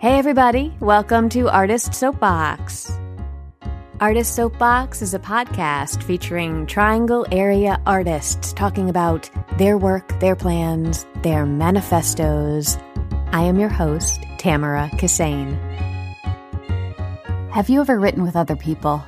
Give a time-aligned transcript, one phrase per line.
[0.00, 2.90] Hey, everybody, welcome to Artist Soapbox.
[4.00, 9.28] Artist Soapbox is a podcast featuring Triangle area artists talking about
[9.58, 12.78] their work, their plans, their manifestos.
[13.32, 15.54] I am your host, Tamara Kissane.
[17.52, 19.04] Have you ever written with other people?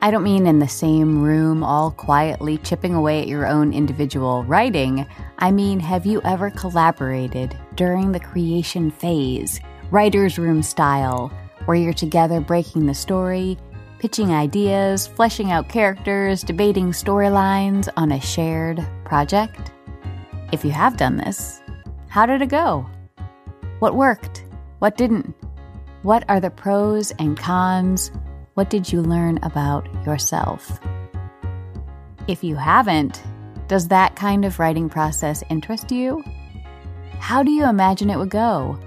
[0.00, 4.42] I don't mean in the same room, all quietly chipping away at your own individual
[4.44, 5.06] writing.
[5.36, 9.60] I mean, have you ever collaborated during the creation phase,
[9.92, 11.30] writer's room style,
[11.66, 13.58] where you're together breaking the story,
[13.98, 19.70] pitching ideas, fleshing out characters, debating storylines on a shared project?
[20.50, 21.60] If you have done this,
[22.08, 22.86] how did it go?
[23.80, 24.46] What worked?
[24.78, 25.34] What didn't?
[26.02, 28.10] What are the pros and cons?
[28.54, 30.80] What did you learn about yourself?
[32.28, 33.22] If you haven't,
[33.68, 36.24] does that kind of writing process interest you?
[37.18, 38.78] How do you imagine it would go?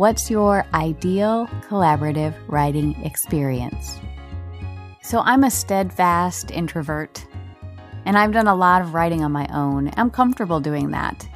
[0.00, 4.00] What's your ideal collaborative writing experience?
[5.02, 7.22] So, I'm a steadfast introvert,
[8.06, 9.90] and I've done a lot of writing on my own.
[9.98, 11.28] I'm comfortable doing that.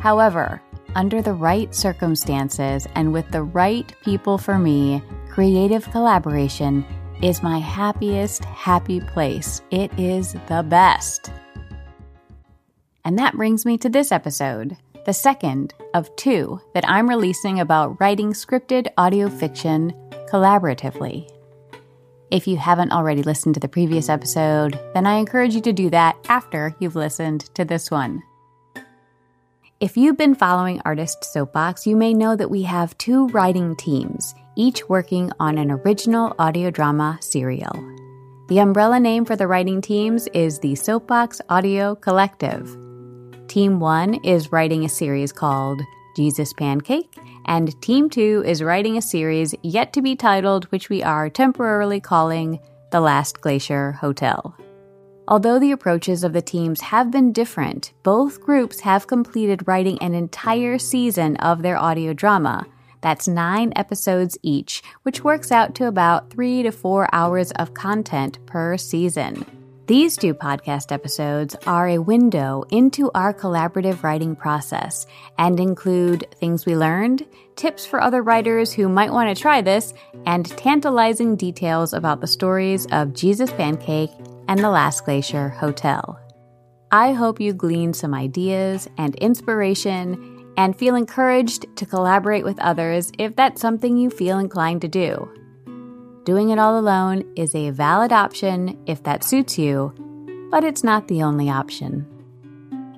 [0.00, 0.60] However,
[0.96, 6.84] under the right circumstances and with the right people for me, creative collaboration
[7.22, 9.62] is my happiest, happy place.
[9.70, 11.30] It is the best.
[13.04, 14.76] And that brings me to this episode,
[15.08, 19.94] the second of two that I'm releasing about writing scripted audio fiction
[20.30, 21.26] collaboratively.
[22.30, 25.88] If you haven't already listened to the previous episode, then I encourage you to do
[25.88, 28.22] that after you've listened to this one.
[29.80, 34.34] If you've been following Artist Soapbox, you may know that we have two writing teams,
[34.56, 37.72] each working on an original audio drama serial.
[38.50, 42.87] The umbrella name for the writing teams is the Soapbox Audio Collective.
[43.48, 45.80] Team 1 is writing a series called
[46.14, 51.02] Jesus Pancake, and Team 2 is writing a series yet to be titled, which we
[51.02, 52.60] are temporarily calling
[52.92, 54.54] The Last Glacier Hotel.
[55.28, 60.14] Although the approaches of the teams have been different, both groups have completed writing an
[60.14, 62.66] entire season of their audio drama.
[63.00, 68.44] That's nine episodes each, which works out to about three to four hours of content
[68.44, 69.57] per season.
[69.88, 75.06] These two podcast episodes are a window into our collaborative writing process
[75.38, 77.24] and include things we learned,
[77.56, 79.94] tips for other writers who might want to try this,
[80.26, 84.10] and tantalizing details about the stories of Jesus Pancake
[84.46, 86.20] and the Last Glacier Hotel.
[86.92, 93.10] I hope you glean some ideas and inspiration and feel encouraged to collaborate with others
[93.18, 95.30] if that's something you feel inclined to do.
[96.28, 99.94] Doing it all alone is a valid option if that suits you,
[100.50, 102.06] but it's not the only option.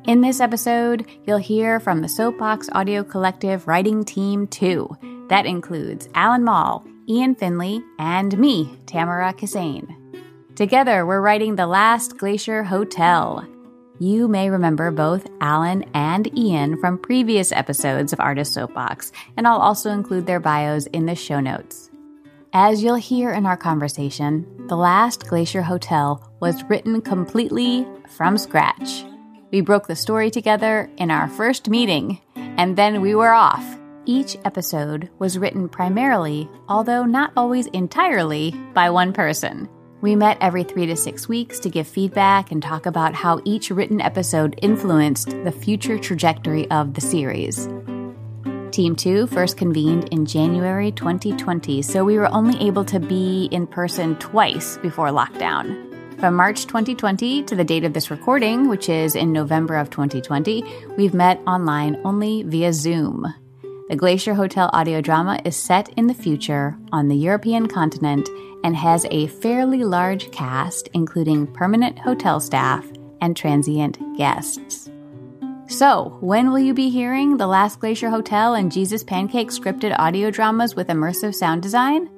[0.05, 4.97] In this episode, you'll hear from the Soapbox Audio Collective writing team too.
[5.29, 9.95] That includes Alan Mall, Ian Finley, and me, Tamara Kissane.
[10.57, 13.47] Together, we're writing The Last Glacier Hotel.
[14.01, 19.61] You may remember both Alan and Ian from previous episodes of Artist Soapbox, and I'll
[19.61, 21.90] also include their bios in the show notes.
[22.53, 29.05] As you'll hear in our conversation, The Last Glacier Hotel was written completely from scratch.
[29.53, 33.65] We broke the story together in our first meeting, and then we were off.
[34.05, 39.69] Each episode was written primarily, although not always entirely, by one person.
[40.01, 43.71] We met every three to six weeks to give feedback and talk about how each
[43.71, 47.69] written episode influenced the future trajectory of the series.
[48.71, 53.67] Team 2 first convened in January 2020, so we were only able to be in
[53.67, 55.89] person twice before lockdown.
[56.21, 60.63] From March 2020 to the date of this recording, which is in November of 2020,
[60.97, 63.33] we've met online only via Zoom.
[63.89, 68.29] The Glacier Hotel audio drama is set in the future on the European continent
[68.63, 72.87] and has a fairly large cast, including permanent hotel staff
[73.23, 74.90] and transient guests.
[75.71, 80.31] So, when will you be hearing The Last Glacier Hotel and Jesus Pancake scripted audio
[80.31, 82.11] dramas with immersive sound design?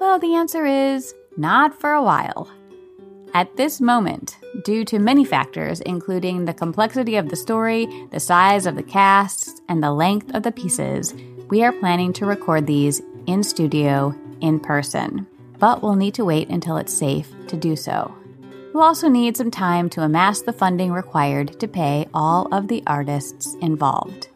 [0.00, 2.50] Well, the answer is not for a while.
[3.34, 8.66] At this moment, due to many factors, including the complexity of the story, the size
[8.66, 11.12] of the casts, and the length of the pieces,
[11.50, 15.26] we are planning to record these in studio in person
[15.58, 18.14] but we'll need to wait until it's safe to do so.
[18.76, 22.82] We'll also need some time to amass the funding required to pay all of the
[22.86, 24.28] artists involved.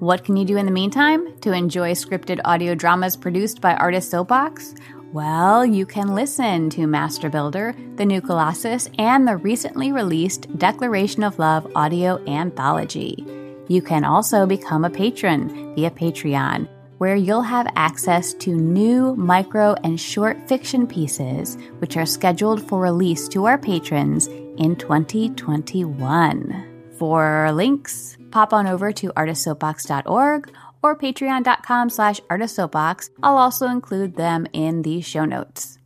[0.00, 4.10] What can you do in the meantime to enjoy scripted audio dramas produced by Artist
[4.10, 4.74] Soapbox?
[5.12, 11.22] Well, you can listen to Master Builder, The New Colossus, and the recently released Declaration
[11.22, 13.24] of Love audio anthology.
[13.68, 16.68] You can also become a patron via Patreon
[16.98, 22.80] where you'll have access to new micro and short fiction pieces, which are scheduled for
[22.80, 26.92] release to our patrons in 2021.
[26.98, 30.52] For links, pop on over to artistsoapbox.org
[30.82, 33.10] or patreon.com slash artistsoapbox.
[33.22, 35.78] I'll also include them in the show notes.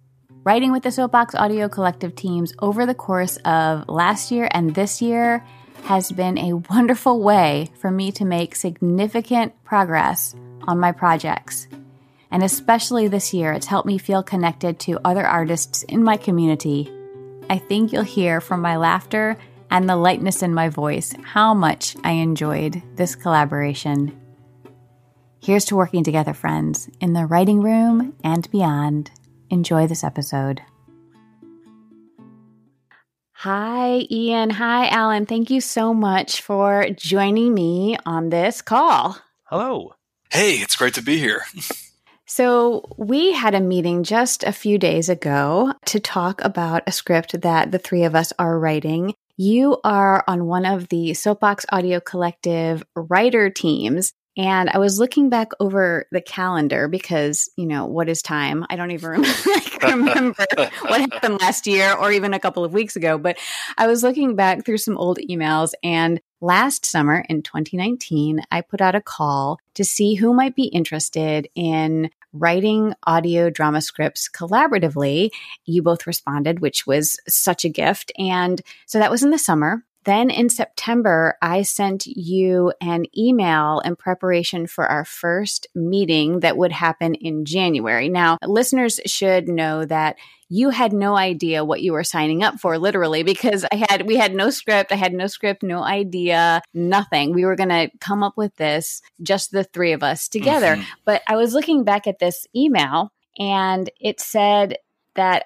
[0.45, 5.03] Writing with the Soapbox Audio Collective teams over the course of last year and this
[5.03, 5.45] year
[5.85, 10.35] has been a wonderful way for me to make significant progress
[10.69, 11.67] on my projects.
[12.31, 16.93] And especially this year, it's helped me feel connected to other artists in my community.
[17.49, 19.39] I think you'll hear from my laughter
[19.71, 24.19] and the lightness in my voice how much I enjoyed this collaboration.
[25.43, 29.11] Here's to working together, friends, in the writing room and beyond.
[29.51, 30.61] Enjoy this episode.
[33.33, 34.51] Hi, Ian.
[34.51, 35.25] Hi, Alan.
[35.25, 39.17] Thank you so much for joining me on this call.
[39.45, 39.95] Hello.
[40.31, 41.45] Hey, it's great to be here.
[42.27, 47.41] So, we had a meeting just a few days ago to talk about a script
[47.41, 49.15] that the three of us are writing.
[49.39, 54.13] You are on one of the Soapbox Audio Collective writer teams.
[54.39, 58.65] And I was looking back over the calendar because, you know, what is time?
[58.71, 59.25] I don't even
[59.83, 63.19] remember what happened last year or even a couple of weeks ago.
[63.19, 63.37] But
[63.77, 68.81] I was looking back through some old emails and last summer in 2019, I put
[68.81, 75.31] out a call to see who might be interested in writing audio drama scripts collaboratively.
[75.65, 78.13] You both responded, which was such a gift.
[78.19, 79.83] And so that was in the summer.
[80.09, 86.57] Then in September, I sent you an email in preparation for our first meeting that
[86.57, 88.09] would happen in January.
[88.09, 90.17] Now, listeners should know that
[90.49, 94.17] you had no idea what you were signing up for literally because I had we
[94.17, 97.35] had no script, I had no script, no idea, nothing.
[97.35, 100.77] We were going to come up with this just the three of us together.
[100.77, 100.91] Mm-hmm.
[101.05, 104.79] But I was looking back at this email and it said
[105.17, 105.45] that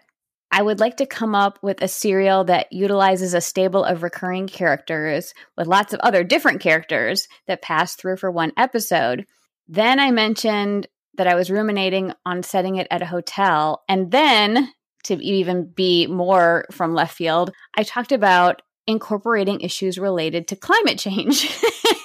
[0.53, 4.47] I would like to come up with a serial that utilizes a stable of recurring
[4.47, 9.25] characters with lots of other different characters that pass through for one episode.
[9.67, 13.83] Then I mentioned that I was ruminating on setting it at a hotel.
[13.89, 14.71] And then,
[15.05, 20.99] to even be more from left field, I talked about incorporating issues related to climate
[20.99, 21.51] change.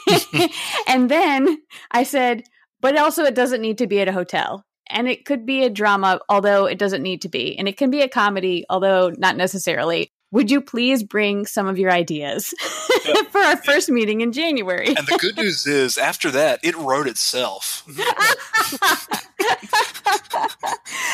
[0.87, 1.61] and then
[1.91, 2.43] I said,
[2.79, 5.69] but also it doesn't need to be at a hotel and it could be a
[5.69, 7.57] drama, although it doesn't need to be.
[7.57, 10.11] And it can be a comedy, although not necessarily.
[10.31, 12.53] Would you please bring some of your ideas
[13.05, 13.21] yeah.
[13.29, 14.87] for our first meeting in January?
[14.87, 17.83] and the good news is, after that, it wrote itself.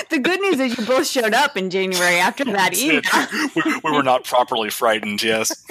[0.09, 3.01] the good news is you both showed up in January after that we,
[3.83, 5.63] we were not properly frightened, yes.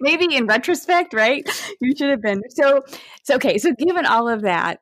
[0.00, 1.46] Maybe in retrospect, right?
[1.80, 2.42] You should have been.
[2.48, 2.82] So,
[3.24, 3.58] so okay.
[3.58, 4.80] So, given all of that,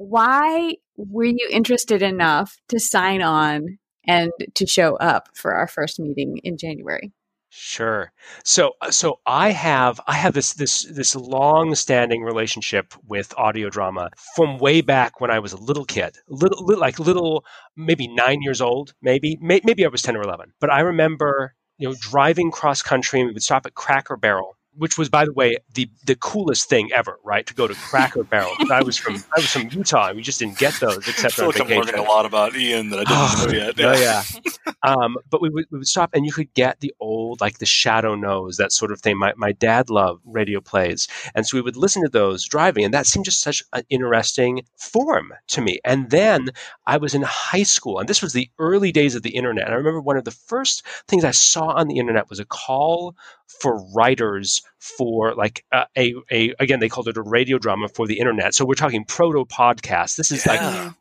[0.00, 6.00] why were you interested enough to sign on and to show up for our first
[6.00, 7.12] meeting in January?
[7.50, 8.10] Sure.
[8.42, 13.68] So uh, so I have I have this this this long standing relationship with audio
[13.68, 17.44] drama from way back when I was a little kid, little, little like little
[17.76, 20.52] maybe nine years old, maybe may, maybe I was ten or eleven.
[20.60, 24.56] But I remember you know driving cross country and we would stop at Cracker Barrel
[24.80, 27.46] which was, by the way, the the coolest thing ever, right?
[27.46, 28.54] To go to Cracker Barrel.
[28.70, 31.42] I was from I was from Utah, and we just didn't get those except I
[31.42, 31.80] on like vacation.
[31.80, 33.78] I'm learning a lot about Ian that I didn't know yet.
[33.78, 34.22] Yeah,
[34.64, 34.72] yeah.
[34.82, 37.66] um, but we would we would stop, and you could get the old like the
[37.66, 39.18] Shadow Knows that sort of thing.
[39.18, 42.94] My my dad loved radio plays, and so we would listen to those driving, and
[42.94, 45.78] that seemed just such an interesting form to me.
[45.84, 46.48] And then
[46.86, 49.66] I was in high school, and this was the early days of the internet.
[49.66, 52.46] And I remember one of the first things I saw on the internet was a
[52.46, 53.14] call
[53.60, 58.06] for writers for like uh, a, a again they called it a radio drama for
[58.06, 58.54] the internet.
[58.54, 60.16] So we're talking proto podcast.
[60.16, 60.52] This is yeah.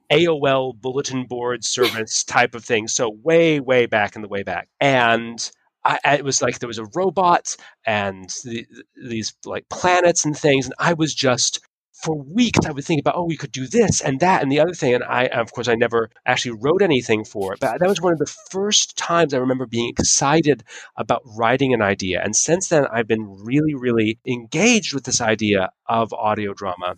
[0.09, 2.87] like aol bulletin board service type of thing.
[2.87, 4.69] So way way back in the way back.
[4.79, 5.49] And
[5.85, 8.65] I, it was like there was a robot and the,
[9.01, 10.65] these like planets and things.
[10.65, 11.61] And i was just
[12.01, 14.59] for weeks I would think about, oh, we could do this and that and the
[14.59, 14.93] other thing.
[14.93, 17.59] And I, of course, I never actually wrote anything for it.
[17.59, 20.63] But that was one of the first times I remember being excited
[20.95, 22.21] about writing an idea.
[22.23, 26.95] And since then, I've been really, really engaged with this idea of audio drama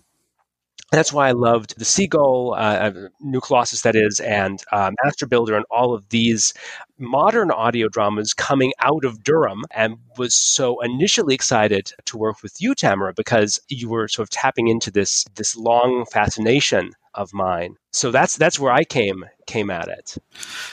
[0.91, 5.25] that's why I loved the Seagull, uh, uh, New Colossus, that is, and uh, Master
[5.25, 6.53] Builder, and all of these
[6.97, 12.61] modern audio dramas coming out of Durham, and was so initially excited to work with
[12.61, 17.75] you, Tamara, because you were sort of tapping into this this long fascination of mine.
[17.91, 20.17] So that's that's where I came came at it.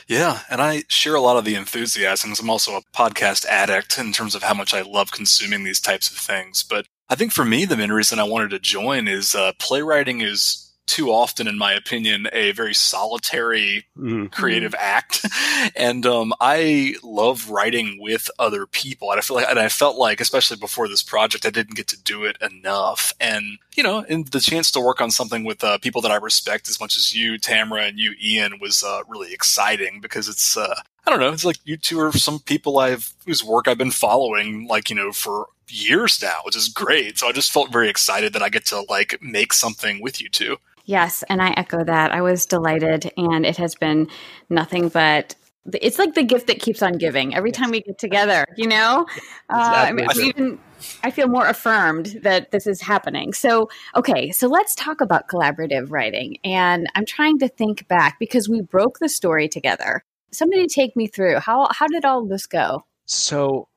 [0.07, 2.39] Yeah, and I share a lot of the enthusiasms.
[2.39, 6.09] I'm also a podcast addict in terms of how much I love consuming these types
[6.11, 6.63] of things.
[6.63, 10.21] But I think for me, the main reason I wanted to join is uh, playwriting
[10.21, 14.31] is too often, in my opinion, a very solitary Mm.
[14.31, 15.25] creative act.
[15.75, 19.11] And um, I love writing with other people.
[19.11, 21.87] And I feel like, and I felt like, especially before this project, I didn't get
[21.89, 23.13] to do it enough.
[23.19, 26.15] And you know, and the chance to work on something with uh, people that I
[26.15, 30.55] respect as much as you, Tamara, and you, Ian, was uh, really exciting because it's.
[30.57, 30.75] Uh,
[31.09, 31.33] I don't know.
[31.33, 34.95] It's like you two are some people I've whose work I've been following, like you
[34.95, 37.17] know, for years now, which is great.
[37.17, 40.29] So I just felt very excited that I get to like make something with you
[40.29, 40.57] two.
[40.85, 42.11] Yes, and I echo that.
[42.11, 44.07] I was delighted, and it has been
[44.51, 45.33] nothing but.
[45.81, 47.33] It's like the gift that keeps on giving.
[47.33, 49.07] Every time we get together, you know,
[49.49, 50.29] uh, I mean, Exactly.
[50.29, 50.59] even
[51.03, 53.33] I feel more affirmed that this is happening.
[53.33, 56.37] So, okay, so let's talk about collaborative writing.
[56.43, 60.03] And I'm trying to think back because we broke the story together.
[60.31, 62.85] Somebody take me through how how did all this go?
[63.05, 63.67] So,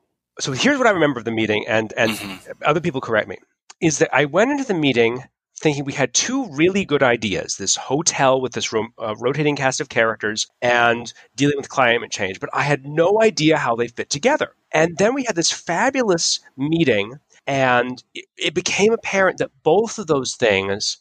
[0.40, 2.40] so here's what I remember of the meeting, and and Mhm.
[2.64, 3.38] other people correct me,
[3.80, 5.24] is that I went into the meeting
[5.56, 9.80] thinking we had two really good ideas: this hotel with this ro- uh, rotating cast
[9.80, 12.40] of characters and dealing with climate change.
[12.40, 14.54] But I had no idea how they fit together.
[14.72, 20.06] And then we had this fabulous meeting, and it, it became apparent that both of
[20.06, 20.98] those things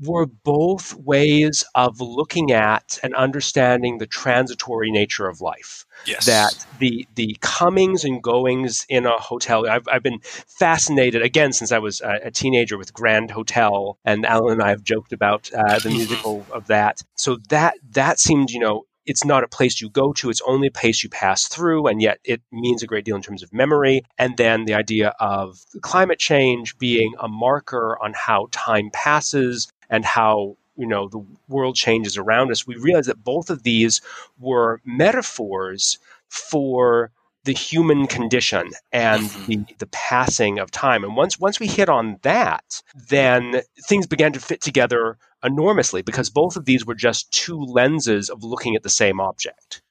[0.00, 6.26] were both ways of looking at and understanding the transitory nature of life Yes.
[6.26, 9.68] that the the comings and goings in a hotel.
[9.68, 14.26] I've, I've been fascinated again since I was a, a teenager with Grand Hotel, and
[14.26, 17.02] Alan and I have joked about uh, the musical of that.
[17.14, 18.84] So that that seemed, you know.
[19.06, 22.00] It's not a place you go to, it's only a place you pass through, and
[22.00, 24.00] yet it means a great deal in terms of memory.
[24.16, 30.04] And then the idea of climate change being a marker on how time passes and
[30.04, 34.00] how you know the world changes around us we realize that both of these
[34.38, 35.98] were metaphors
[36.28, 37.10] for
[37.44, 39.46] the human condition and Mhm.
[39.46, 44.32] the, the passing of time and once once we hit on that then things began
[44.32, 48.82] to fit together enormously because both of these were just two lenses of looking at
[48.82, 49.82] the same object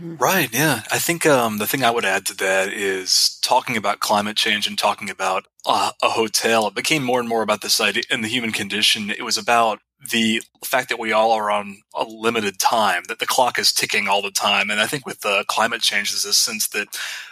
[0.00, 0.52] Right.
[0.52, 0.82] Yeah.
[0.90, 4.66] I think um, the thing I would add to that is talking about climate change
[4.66, 6.66] and talking about uh, a hotel.
[6.68, 9.10] It became more and more about this idea in the human condition.
[9.10, 9.80] It was about
[10.10, 14.08] the fact that we all are on a limited time, that the clock is ticking
[14.08, 14.70] all the time.
[14.70, 16.88] And I think with uh, climate change, there's this sense that,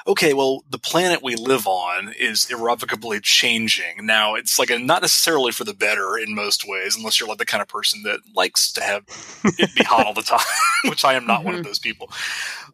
[0.06, 4.04] okay, well, the planet we live on is irrevocably changing.
[4.06, 7.38] Now, it's like a, not necessarily for the better in most ways, unless you're like
[7.38, 9.04] the kind of person that likes to have
[9.44, 10.40] it be hot all the time,
[10.84, 12.10] which I am not one of those people.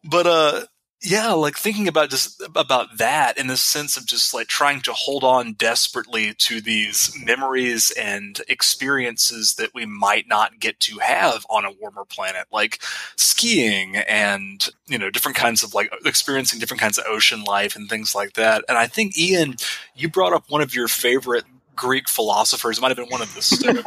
[0.04, 0.66] But uh
[1.00, 4.92] yeah, like thinking about just about that in the sense of just like trying to
[4.92, 11.46] hold on desperately to these memories and experiences that we might not get to have
[11.48, 12.82] on a warmer planet, like
[13.14, 17.88] skiing and you know different kinds of like experiencing different kinds of ocean life and
[17.88, 18.64] things like that.
[18.68, 19.54] And I think Ian,
[19.94, 21.44] you brought up one of your favorite
[21.78, 22.78] Greek philosophers.
[22.78, 23.86] It might have been one of the Stoic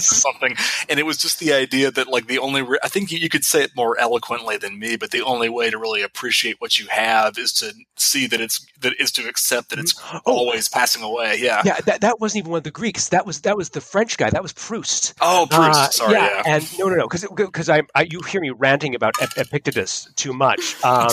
[0.00, 0.54] something.
[0.88, 3.28] And it was just the idea that, like, the only, re- I think you, you
[3.28, 6.78] could say it more eloquently than me, but the only way to really appreciate what
[6.78, 10.68] you have is to see that it's, that is to accept that it's oh always
[10.68, 11.36] passing away.
[11.40, 11.62] Yeah.
[11.64, 14.16] yeah that, that wasn't even one of the greeks that was that was the french
[14.18, 16.00] guy that was proust Oh, Proust.
[16.00, 16.12] Uh, Sorry.
[16.14, 16.42] Yeah.
[16.46, 20.32] and no, no, no, because because I, I you hear me ranting about Epictetus too
[20.32, 20.76] much.
[20.88, 21.08] Um,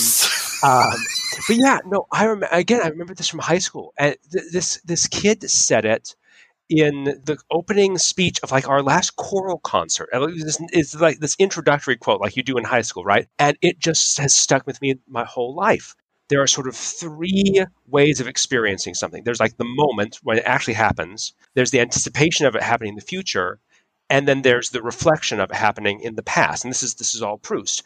[0.64, 0.94] um,
[1.48, 2.82] but yeah, no, I remember again.
[2.84, 6.16] I remember this from high school, and th- this this kid said it
[6.70, 10.10] in the opening speech of like our last choral concert.
[10.12, 13.04] And it was This is like this introductory quote, like you do in high school,
[13.04, 13.28] right?
[13.40, 15.96] And it just has stuck with me my whole life.
[16.30, 19.24] There are sort of three ways of experiencing something.
[19.24, 21.34] There's like the moment when it actually happens.
[21.54, 23.60] There's the anticipation of it happening in the future,
[24.10, 26.66] and then there's the reflection of it happening in the past.
[26.66, 27.84] And this is this is all Proust.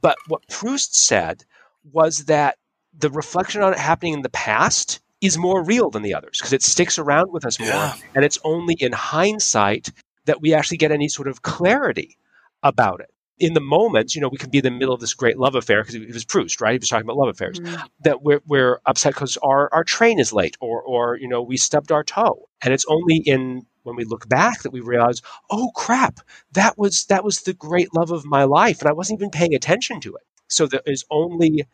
[0.00, 1.44] But what Proust said
[1.92, 2.58] was that
[2.98, 6.52] the reflection on it happening in the past is more real than the others because
[6.52, 7.68] it sticks around with us more.
[7.68, 7.94] Yeah.
[8.14, 9.90] And it's only in hindsight
[10.26, 12.16] that we actually get any sort of clarity
[12.62, 13.10] about it.
[13.38, 15.54] In the moment, you know, we can be in the middle of this great love
[15.54, 16.72] affair because it was Proust, right?
[16.72, 17.60] He was talking about love affairs.
[17.60, 17.84] Mm-hmm.
[18.00, 21.58] That we're, we're upset because our, our train is late or, or, you know, we
[21.58, 22.48] stubbed our toe.
[22.62, 26.20] And it's only in when we look back that we realize, oh crap,
[26.52, 28.80] that was that was the great love of my life.
[28.80, 30.22] And I wasn't even paying attention to it.
[30.48, 31.66] So there is only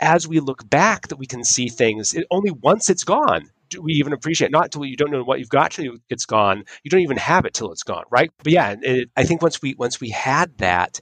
[0.00, 2.14] as we look back that we can see things.
[2.14, 4.50] It, only once it's gone do we even appreciate.
[4.50, 6.64] Not till you don't know what you've got till it's gone.
[6.82, 8.30] You don't even have it till it's gone, right?
[8.42, 11.00] But yeah, it, I think once we once we had that,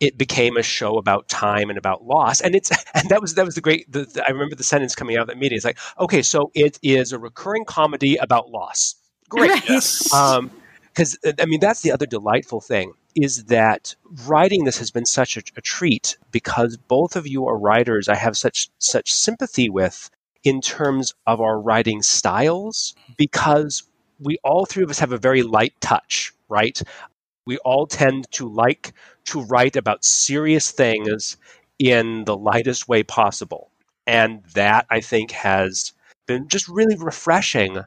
[0.00, 2.40] it became a show about time and about loss.
[2.40, 3.90] And it's and that was that was the great.
[3.90, 5.56] The, the, I remember the sentence coming out of that meeting.
[5.56, 8.94] It's like, okay, so it is a recurring comedy about loss.
[9.28, 9.50] Great.
[9.50, 9.68] Right.
[9.68, 10.12] Yes.
[10.12, 10.50] Um,
[10.94, 13.94] because I mean that's the other delightful thing is that
[14.26, 18.14] writing this has been such a, a, treat because both of you are writers I
[18.16, 20.10] have such such sympathy with
[20.44, 23.82] in terms of our writing styles because
[24.20, 26.80] we all three of us have a very light touch right?
[27.46, 28.92] We all tend to like
[29.26, 31.36] to write about serious things
[31.78, 33.70] in the lightest way possible.
[34.06, 35.92] And that I think has
[36.26, 37.84] been just really refreshing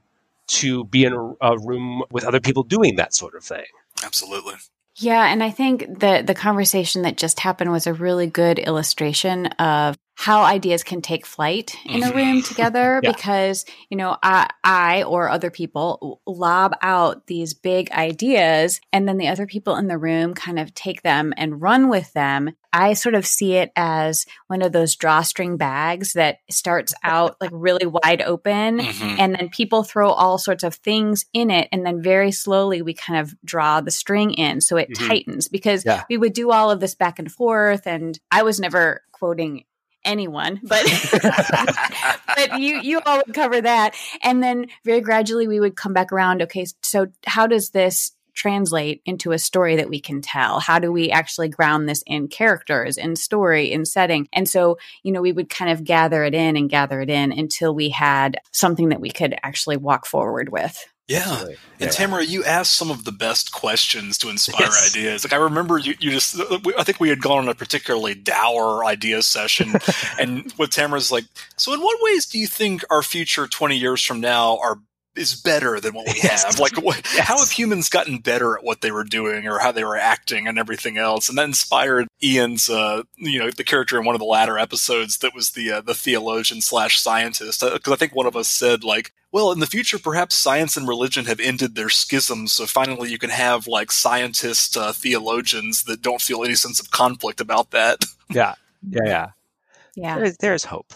[0.47, 3.65] to be in a, a room with other people doing that sort of thing.
[4.03, 4.55] Absolutely.
[4.97, 9.47] Yeah, and I think the the conversation that just happened was a really good illustration
[9.47, 12.17] of how ideas can take flight in a Mm-hmm.
[12.17, 13.11] room together Yeah.
[13.11, 19.17] because you know I, I or other people lob out these big ideas and then
[19.17, 22.93] the other people in the room kind of take them and run with them i
[22.93, 27.85] sort of see it as one of those drawstring bags that starts out like really
[27.87, 29.19] wide open Mhm.
[29.19, 32.93] and then people throw all sorts of things in it and then very slowly we
[32.93, 35.07] kind of draw the string in so it Mhm.
[35.07, 36.03] tightens because Yeah.
[36.09, 39.63] we would do all of this back and forth and i was never quoting
[40.03, 40.83] anyone but
[42.35, 43.95] but you you all would cover that.
[44.23, 49.01] And then very gradually we would come back around okay so how does this translate
[49.05, 50.59] into a story that we can tell?
[50.59, 54.27] How do we actually ground this in characters in story in setting?
[54.33, 57.31] And so you know we would kind of gather it in and gather it in
[57.31, 61.45] until we had something that we could actually walk forward with Yeah.
[61.79, 61.91] And.
[61.91, 64.95] Tamara, you asked some of the best questions to inspire Yes.
[64.95, 65.23] ideas.
[65.23, 66.39] Like I remember you, you just,
[66.77, 69.73] I think we had gone on a particularly dour idea session,
[70.19, 71.25] and what Tamara's like,
[71.57, 74.79] so in what ways do you think our future twenty years from now are
[75.15, 76.43] is better than what we Yes.
[76.45, 76.59] have?
[76.59, 77.27] Like, what, Yes.
[77.27, 80.47] how have humans gotten better at what they were doing or how they were acting
[80.47, 81.27] and everything else?
[81.27, 85.17] And that inspired Ian's, uh, you know, the character in one of the latter episodes
[85.17, 87.61] that was the uh, the theologian slash scientist.
[87.61, 90.87] Because I think one of us said like, well, in the future, perhaps science and
[90.87, 96.01] religion have ended their schisms, so finally you can have like scientist uh, theologians that
[96.01, 98.03] don't feel any sense of conflict about that.
[98.33, 98.55] Yeah.
[98.89, 99.01] Yeah.
[99.05, 99.27] Yeah.
[99.95, 100.93] yeah There's, there's hope.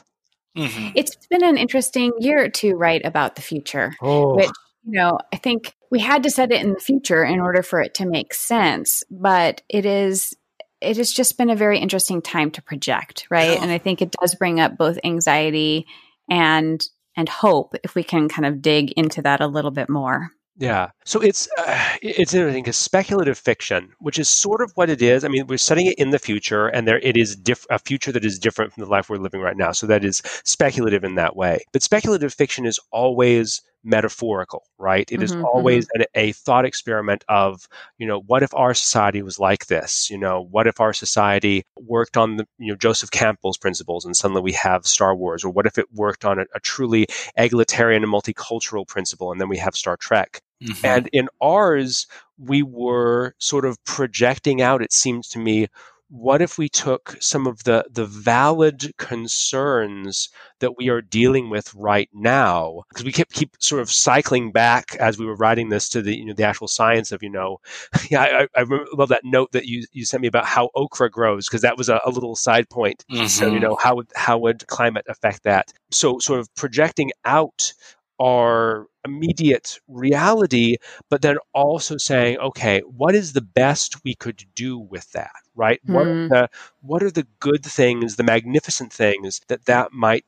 [0.56, 4.50] Hmm it's been an interesting year to write about the future Oh, which
[4.86, 7.82] you know i think we had to set it in the future in order for
[7.82, 10.36] it to make sense but it is
[10.82, 13.60] it has just been a very interesting time to project right?
[13.62, 15.88] And i think it does bring up both anxiety
[16.30, 16.86] and
[17.18, 20.92] and hope if we can kind of dig into that a little bit more Yeah.
[21.04, 25.26] So it's uh, it's interesting because speculative fiction, which is sort of what it is.
[25.26, 28.12] I mean, we're setting it in the future, and there it is diff- a future
[28.14, 29.74] that is different from the life we're living right now.
[29.74, 31.60] So that is speculative in that way.
[31.74, 35.10] But speculative fiction is always metaphorical, right?
[35.12, 37.68] It is Mhm, always an, a thought experiment of,
[37.98, 40.10] you know, what if our society was like this?
[40.10, 44.16] You know, what if our society worked on the, you know, Joseph Campbell's principles and
[44.16, 45.44] suddenly we have Star Wars?
[45.46, 49.50] Or what if it worked on a, a truly egalitarian and multicultural principle and then
[49.50, 50.42] we have Star Trek?
[50.64, 50.86] Mm-hmm.
[50.86, 55.68] And in ours, we were sort of projecting out, it seems to me,
[56.10, 61.74] what if we took some of the, the valid concerns that we are dealing with
[61.74, 62.84] right now?
[62.90, 66.16] Because we kept keep sort of cycling back as we were writing this to the
[66.16, 67.58] you know the actual science of you know,
[68.10, 71.10] yeah, I, I remember, love that note that you you sent me about how okra
[71.10, 73.04] grows because that was a, a little side point.
[73.24, 73.60] So you Mhm.
[73.60, 75.72] know how would how would climate affect that?
[75.92, 77.74] So sort of projecting out
[78.22, 80.78] our immediate reality,
[81.10, 85.32] but then also saying, okay, what is the best we could do with that?
[85.56, 85.82] Right?
[85.86, 86.28] What are Hmm.
[86.30, 86.50] the
[86.82, 90.26] what are the good things, the magnificent things that that might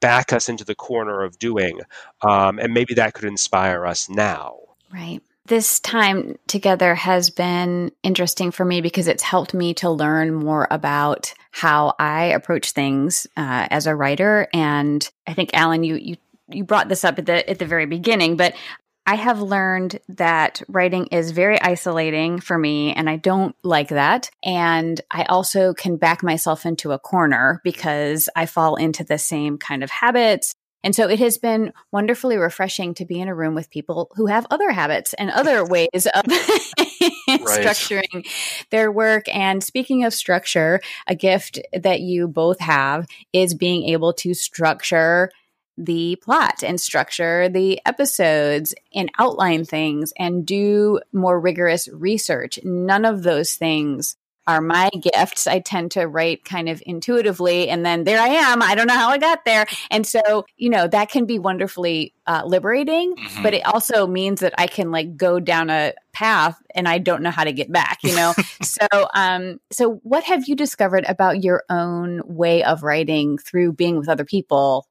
[0.00, 1.80] back us into the corner of doing,
[2.22, 4.56] um, and maybe that could inspire us now.
[4.92, 5.20] Right.
[5.46, 10.68] This time together has been interesting for me because it's helped me to learn more
[10.70, 14.48] about how I approach things uh, as a writer.
[14.52, 16.16] And I think, Alan, you you
[16.50, 18.54] you brought this up at the at the very beginning, but
[19.06, 24.30] I have learned that writing is very isolating for me, and I don't like that.
[24.42, 29.56] And I also can back myself into a corner because I fall into the same
[29.56, 33.54] kind of habits and so it has been wonderfully refreshing to be in a room
[33.54, 36.24] with people who have other habits and other ways of
[37.28, 38.26] structuring
[38.70, 39.24] their work.
[39.28, 45.30] And speaking of structure, a gift that you both have is being able to structure
[45.78, 52.58] the plot and structure the episodes and outline things and do more rigorous research.
[52.64, 54.16] None of those things
[54.48, 55.46] are my gifts.
[55.46, 58.62] I tend to write kind of intuitively, and then there I am.
[58.62, 59.66] I don't know how I got there.
[59.90, 63.42] And so, you know, that can be wonderfully uh, liberating, Mhm.
[63.42, 67.22] but it also means that I can like go down a path and I don't
[67.22, 68.32] know how to get back, you know?
[68.62, 73.98] so, um, so what have you discovered about your own way of writing through being
[73.98, 74.86] with other people?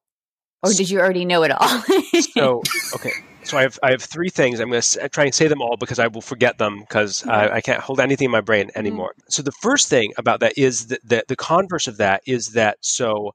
[0.63, 1.83] Or did you already know it all?
[2.33, 2.61] So
[2.95, 3.11] okay.
[3.43, 4.59] So I have I have three things.
[4.59, 7.45] I'm going to try and say them all because I will forget them because I,
[7.45, 7.55] mm-hmm.
[7.55, 8.79] I can't hold anything in my brain mm-hmm.
[8.79, 9.13] anymore.
[9.29, 12.77] So the first thing about that is that the, the converse of that is that
[12.81, 13.33] so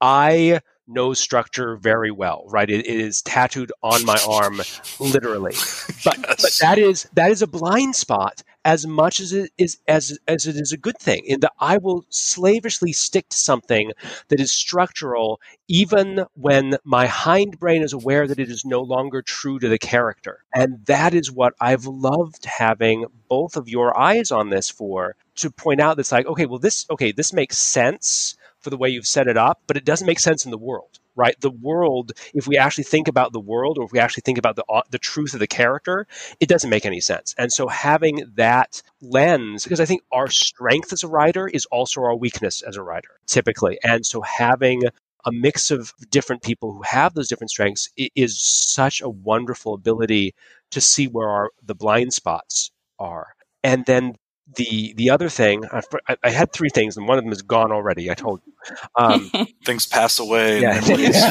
[0.00, 2.70] I knows structure very well, right?
[2.70, 4.62] it, it is tattooed on my arm,
[4.98, 5.54] literally.
[6.04, 6.42] But Yes.
[6.42, 10.46] but that is that is a blind spot as much as it is as as
[10.46, 11.22] it is a good thing.
[11.26, 13.92] In that I will slavishly stick to something
[14.28, 19.58] that is structural, even when my hindbrain is aware that it is no longer true
[19.60, 20.44] to the character.
[20.54, 25.50] And that is what I've loved having both of your eyes on this for to
[25.50, 29.06] point out that's like, okay, well this okay, this makes sense for the way you've
[29.06, 31.38] set it up, but it doesn't make sense in the world, right?
[31.40, 34.56] The world, if we actually think about the world, or if we actually think about
[34.56, 36.06] the uh, the truth of the character,
[36.40, 37.34] it doesn't make any sense.
[37.38, 42.02] And so having that lens, because I think our strength as a writer is also
[42.02, 43.78] our weakness as a writer, typically.
[43.84, 44.82] And so having
[45.26, 50.34] a mix of different people who have those different strengths is such a wonderful ability
[50.70, 53.28] to see where our the blind spots are.
[53.62, 54.16] And then
[54.56, 55.82] the the other thing, I,
[56.22, 58.10] I- had three things, and one of them is gone already.
[58.10, 58.52] I told you.
[58.96, 59.30] Um,
[59.64, 60.60] Things pass away.
[60.60, 61.22] yeah, And memories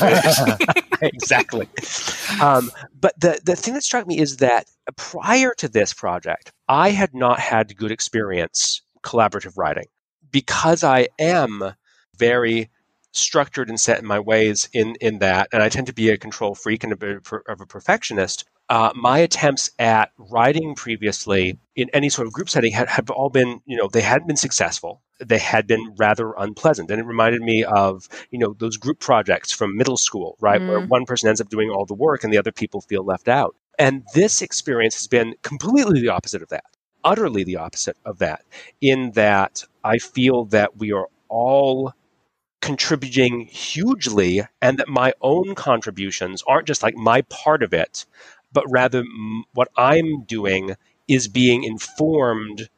[1.02, 1.67] exactly.
[2.41, 6.89] Um, but the the thing that struck me is that prior to this project, I
[6.89, 9.86] had not had good experience collaborative writing
[10.32, 11.73] because I am
[12.17, 12.69] very
[13.12, 16.17] structured and set in my ways in in that, and I tend to be a
[16.17, 18.45] control freak and a bit of a perfectionist.
[18.74, 23.30] Uh, my attempts at writing previously in any sort of group setting had, have all
[23.30, 25.00] been, you know, they hadn't been successful.
[25.24, 29.52] They had been rather unpleasant, and it reminded me of, you know, those group projects
[29.52, 30.88] from middle school, right, where Mm.
[30.88, 33.56] one person ends up doing all the work and the other people feel left out.
[33.78, 36.66] And this experience has been completely the opposite of that,
[37.04, 38.42] utterly the opposite of that,
[38.82, 41.94] in that I feel that we are all
[42.64, 48.06] contributing hugely and that my own contributions aren't just like my part of it
[48.54, 50.76] but rather m- what i'm doing
[51.08, 52.70] is being informed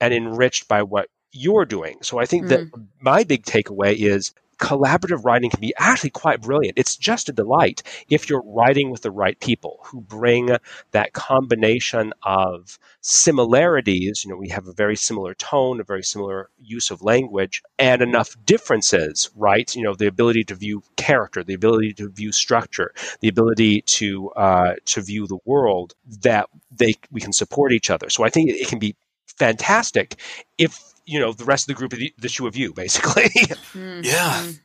[0.00, 1.98] and enriched by what you're doing.
[2.02, 2.82] So i think that hmm.
[3.00, 6.78] my big takeaway is collaborative writing can be actually quite brilliant.
[6.78, 10.56] It's just a delight if you're writing with the right people who bring
[10.92, 14.24] that combination of similarities.
[14.24, 18.00] You know we have a very similar tone a very similar use of language and
[18.02, 19.74] enough differences right?
[19.74, 24.30] You know the ability to view character the ability to view structure the ability to
[24.30, 28.08] uh, to view the world that they we can support each other.
[28.08, 28.94] So i think it, can be
[29.26, 30.16] fantastic
[30.56, 33.24] if you know the rest of the group of the, the shoe of you basically
[33.74, 34.42] Mm, Yeah.
[34.42, 34.58] mm.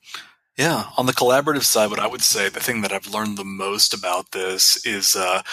[0.58, 3.43] Yeah, on the collaborative side, what I would say, the thing that I've learned the
[3.45, 5.43] most about this is uh,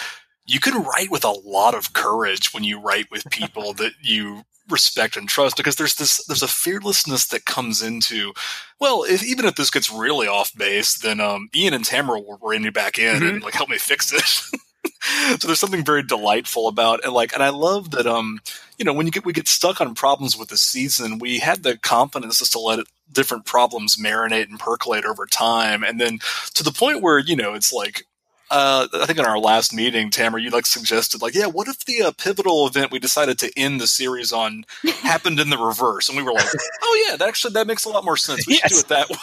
[0.47, 4.44] you can write with a lot of courage when you write with people that you
[4.70, 8.33] respect and trust because there's this there's a fearlessness that comes into
[8.81, 12.38] well if even if this gets really off base then um ian and tamara will
[12.42, 14.59] rein me back in and like help me fix it
[15.38, 18.40] so there's something very delightful about and like and i love that um
[18.79, 21.62] you know when you get we get stuck on problems with the season we had
[21.62, 26.19] the confidence just to let it, different problems marinate and percolate over time and then
[26.55, 28.05] to the point where you know it's like
[28.51, 31.85] uh, I think in our last meeting, Tamara, you like suggested, like, yeah, what if
[31.87, 34.64] the uh, pivotal event we decided to end the series on
[35.03, 36.09] happened in the reverse?
[36.09, 36.47] And we were like,
[36.83, 38.47] oh yeah, that actually that makes a lot more sense.
[38.47, 39.17] We should do it that way.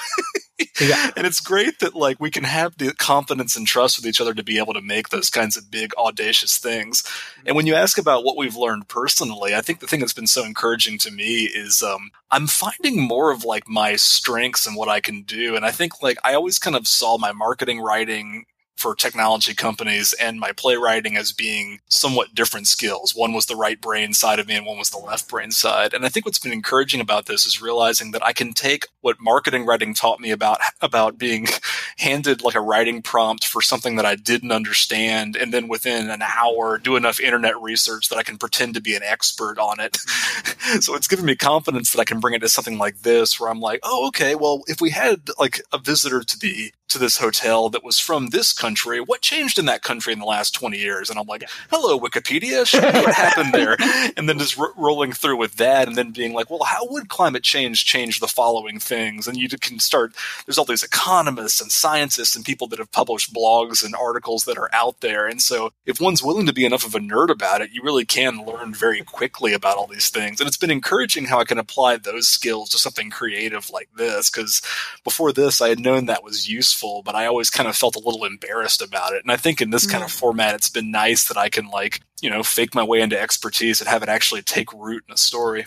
[0.80, 1.12] Yeah.
[1.18, 4.34] And it's great that like we can have the confidence and trust with each other
[4.34, 7.04] to be able to make those kinds of big audacious things.
[7.46, 10.28] And when you ask about what we've learned personally, I think the thing that's been
[10.28, 14.90] so encouraging to me is um, I'm finding more of like my strengths and what
[14.90, 15.56] I can do.
[15.56, 18.46] And I think like I always kind of saw my marketing writing
[18.82, 23.16] for technology companies and my playwriting as being somewhat different skills.
[23.16, 25.94] One was the right brain side of me and one was the left brain side.
[25.94, 29.22] And I think what's been encouraging about this is realizing that I can take what
[29.22, 31.48] marketing writing taught me about about being
[31.98, 36.24] handed like a writing prompt for something that I didn't understand and then within an
[36.24, 39.98] hour do enough internet research that I can pretend to be an expert on it.
[40.82, 43.50] so it's given me confidence that I can bring it to something like this where
[43.50, 47.18] I'm like, "Oh, okay, well, if we had like a visitor to the to this
[47.18, 50.78] hotel that was from this country, what changed in that country in the last 20
[50.78, 53.78] years?" And I'm like, "Hello, Wikipedia, show me what happened there."
[54.18, 57.10] And then just ro- rolling through with that and then being like, "Well, how would
[57.10, 60.14] climate change change the following things?" And you can start
[60.46, 64.58] there's all these economists and scientists and people that have published blogs and articles that
[64.58, 65.28] are out there.
[65.28, 68.06] And so if one's willing to be enough of a nerd about it, you really
[68.06, 70.40] can learn very quickly about all these things.
[70.40, 74.30] And it's been encouraging how I can apply those skills to something creative like this.
[74.30, 74.62] Cause
[75.04, 78.00] before this, I had known that was useful, but I always kind of felt a
[78.00, 79.24] little embarrassed about it.
[79.24, 82.02] And I think in this kind of format, it's been nice that I can like,
[82.22, 85.18] you know, fake my way into expertise and have it actually take root in a
[85.18, 85.66] story.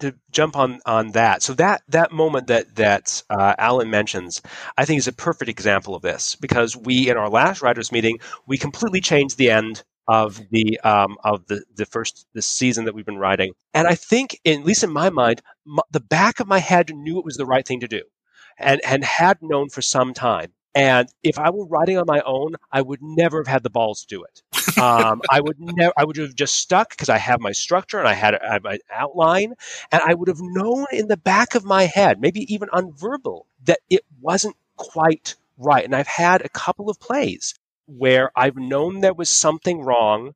[0.00, 1.42] to jump on on that.
[1.42, 4.42] So that that moment that that uh, Alan mentions,
[4.76, 8.18] I think is a perfect example of this because we in our last writers meeting
[8.46, 12.94] we completely changed the end of the um, of the the first the season that
[12.94, 16.40] we've been writing, and I think in, at least in my mind, m the back
[16.40, 18.02] of my head knew it was the right thing to do,
[18.58, 20.52] and and had known for some time.
[20.76, 24.02] And if I were writing on my own, I would never have had the balls
[24.02, 24.42] to do it.
[24.80, 25.92] Um, I would never.
[25.96, 28.64] I would have just stuck because I have my structure and I had, I had
[28.64, 29.54] my outline,
[29.90, 33.80] and I would have known in the back of my head, maybe even unverbal, that
[33.90, 35.84] it wasn't quite right.
[35.84, 37.54] And I've had a couple of plays
[37.86, 40.34] where I've known there was something wrong,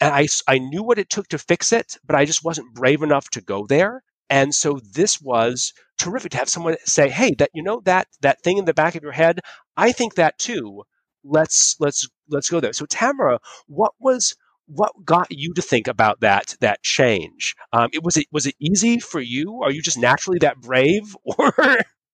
[0.00, 3.02] and I I knew what it took to fix it, but I just wasn't brave
[3.02, 4.02] enough to go there.
[4.30, 8.42] And so this was terrific to have someone say, "Hey, that you know that that
[8.42, 9.40] thing in the back of your head,
[9.76, 10.84] I think that too.
[11.24, 14.34] Let's let's let's go there." So Tamara, what was
[14.66, 17.56] what got you to think about that that change?
[17.72, 19.60] Um, it was it was it easy for you?
[19.62, 21.52] Are you just naturally that brave, or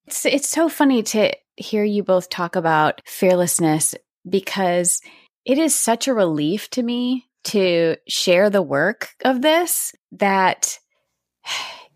[0.06, 3.94] it's it's so funny to hear you both talk about fearlessness
[4.28, 5.00] because
[5.44, 10.78] it is such a relief to me to share the work of this that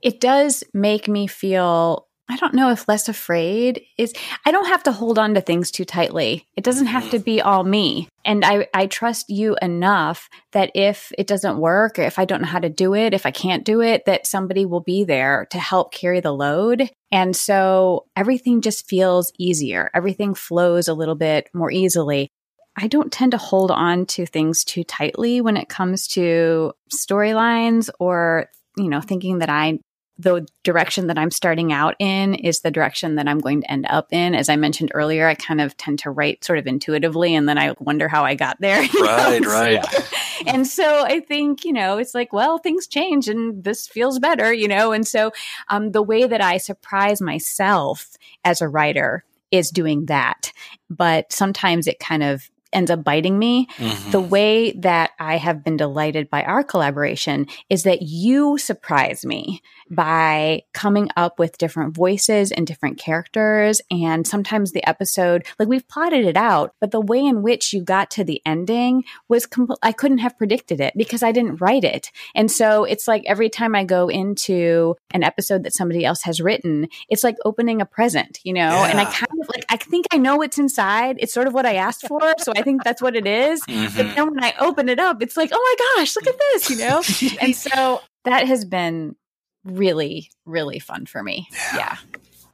[0.02, 4.12] it does make me feel I don't know if less afraid is
[4.46, 6.46] I don't have to hold on to things too tightly.
[6.56, 7.24] It doesn't have to mm-hmm.
[7.24, 8.08] be all me.
[8.24, 12.42] And I, I trust you enough that if it doesn't work or if I don't
[12.42, 15.48] know how to do it, if I can't do it, that somebody will be there
[15.50, 16.88] to help carry the load.
[17.10, 19.90] And so everything just feels easier.
[19.92, 22.28] Everything flows a little bit more easily.
[22.76, 27.90] I don't tend to hold on to things too tightly when it comes to storylines
[27.98, 29.80] or you know thinking that I
[30.20, 33.86] the direction that I'm starting out in is the direction that I'm going to end
[33.88, 34.34] up in.
[34.34, 37.56] As I mentioned earlier, I kind of tend to write sort of intuitively and then
[37.56, 38.86] I wonder how I got there.
[39.00, 39.48] Right, know?
[39.48, 39.84] right.
[40.46, 44.52] and so I think, you know, it's like, well, things change and this feels better,
[44.52, 44.92] you know?
[44.92, 45.32] And so
[45.68, 50.52] um, the way that I surprise myself as a writer is doing that.
[50.90, 53.66] But sometimes it kind of ends up biting me.
[53.76, 54.10] Mm-hmm.
[54.10, 59.62] The way that I have been delighted by our collaboration is that you surprise me
[59.90, 63.80] by coming up with different voices and different characters.
[63.90, 67.82] And sometimes the episode, like we've plotted it out, but the way in which you
[67.82, 71.84] got to the ending was, compl- I couldn't have predicted it because I didn't write
[71.84, 72.10] it.
[72.34, 76.40] And so it's like every time I go into an episode that somebody else has
[76.40, 78.60] written, it's like opening a present, you know?
[78.60, 78.86] Yeah.
[78.86, 81.16] And I kind of like, I think I know what's inside.
[81.18, 82.20] It's sort of what I asked for.
[82.38, 83.60] So I think that's what it is.
[83.62, 83.96] Mm-hmm.
[83.96, 86.70] But then when I open it up, it's like, oh my gosh, look at this,
[86.70, 87.02] you know?
[87.40, 89.16] and so that has been
[89.64, 91.48] really, really fun for me.
[91.52, 91.76] Yeah.
[91.76, 91.96] yeah.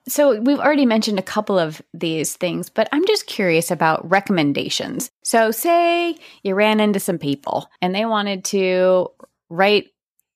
[0.08, 5.10] So we've already mentioned a couple of these things, but I'm just curious about recommendations.
[5.24, 9.08] So say you ran into some people and they wanted to
[9.50, 9.88] write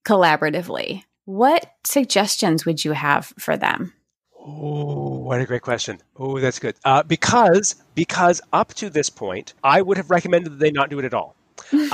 [0.05, 1.05] collaboratively.
[1.25, 3.93] What suggestions would you have for them?
[4.37, 6.01] Oh, what a great question.
[6.17, 6.75] Oh, that's good.
[6.85, 10.99] Uh, because because up to this point, I would have recommended that they not do
[10.99, 11.37] it at all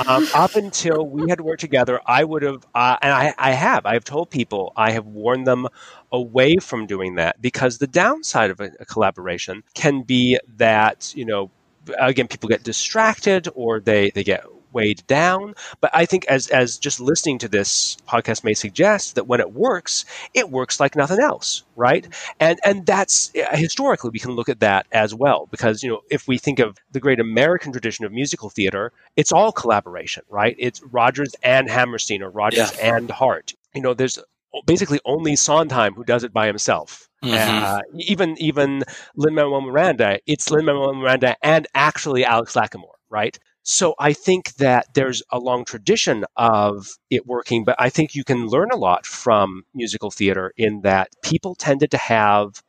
[0.07, 3.85] um, up until we had worked together, I would have, uh, and I, I have,
[3.85, 5.67] I have told people, I have warned them
[6.11, 11.25] away from doing that because the downside of a, a collaboration can be that, you
[11.25, 11.51] know,
[11.99, 14.45] again, people get distracted or they, they get
[14.77, 15.55] weighed down.
[15.81, 19.51] But I think as as just listening to this podcast may suggest that when it
[19.53, 22.07] works, it works like nothing else, right?
[22.39, 26.27] And and that's historically we can look at that as well because you know if
[26.27, 30.55] we think of the great American tradition of musical theater, it's all collaboration, right?
[30.59, 32.95] It's Rodgers and Hammerstein or Rodgers yeah.
[32.95, 33.55] and Hart.
[33.73, 34.19] You know, there's
[34.65, 37.09] basically only Sondheim who does it by himself.
[37.23, 37.63] Mm-hmm.
[37.63, 38.83] Uh, even even
[39.15, 43.37] Lin Manuel Miranda, it's Lin Manuel Miranda and actually Alex Lacamoire, right?
[43.69, 48.23] So I think that there's a long tradition of it working, but I think you
[48.23, 52.63] can learn a lot from musical theater in that people tended to have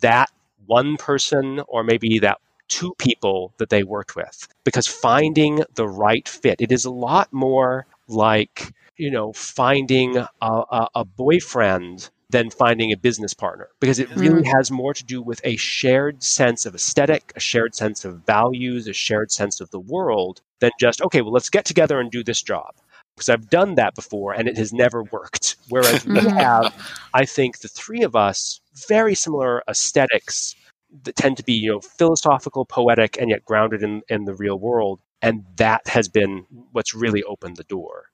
[0.00, 0.30] that
[0.66, 6.26] one person or maybe that two people that they worked with because finding the right
[6.28, 6.62] fit.
[6.62, 12.92] It is a lot more like you know finding a, a, a boyfriend than finding
[12.92, 14.56] a business partner because it really mm.
[14.56, 18.86] has more to do with a shared sense of aesthetic, a shared sense of values,
[18.86, 22.22] a shared sense of the world than just, okay, well, let's get together and do
[22.22, 22.74] this job.
[23.16, 25.56] Because I've done that before and it has never worked.
[25.70, 26.36] Whereas we mm-hmm.
[26.36, 26.74] have,
[27.14, 30.54] I think, the three of us, very similar aesthetics
[31.04, 34.58] that tend to be, you know, philosophical, poetic, and yet grounded in, in the real
[34.58, 35.00] world.
[35.20, 38.04] And that has been what's really opened the door.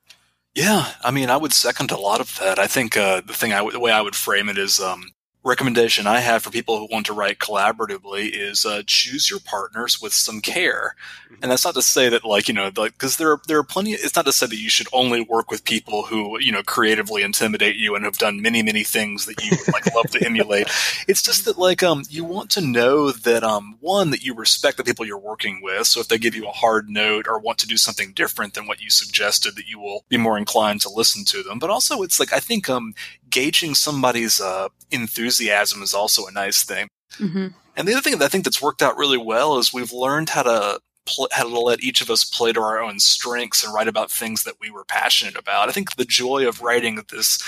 [0.55, 2.59] Yeah, I mean, I would second a lot of that.
[2.59, 5.11] I think uh, the thing I w- the way I would frame it is um,
[5.45, 10.01] recommendation I have for people who want to write collaboratively is uh, choose your partners
[10.01, 10.95] with some care.
[11.25, 11.35] Mm-hmm.
[11.43, 13.63] And that's not to say that like, you know, like, because there are, there are
[13.63, 16.63] plenty, it's not to say that you should only work with people who, you know,
[16.63, 20.25] creatively intimidate you and have done many, many things that you would like love to
[20.25, 20.67] emulate.
[21.07, 24.77] It's just that like, um, you want to know that, um, one, that you respect
[24.77, 25.85] the people you're working with.
[25.85, 28.65] So if they give you a hard note or want to do something different than
[28.65, 31.59] what you suggested, that you will be more inclined to listen to them.
[31.59, 32.95] But also it's like, I think, um,
[33.29, 36.87] gauging somebody's uh, enthusiasm is also a nice thing.
[37.19, 37.47] Mm-hmm.
[37.77, 40.29] And the other thing that I think that's worked out really well is we've learned
[40.29, 43.73] how to pl- how to let each of us play to our own strengths and
[43.73, 45.69] write about things that we were passionate about.
[45.69, 47.41] I think the joy of writing this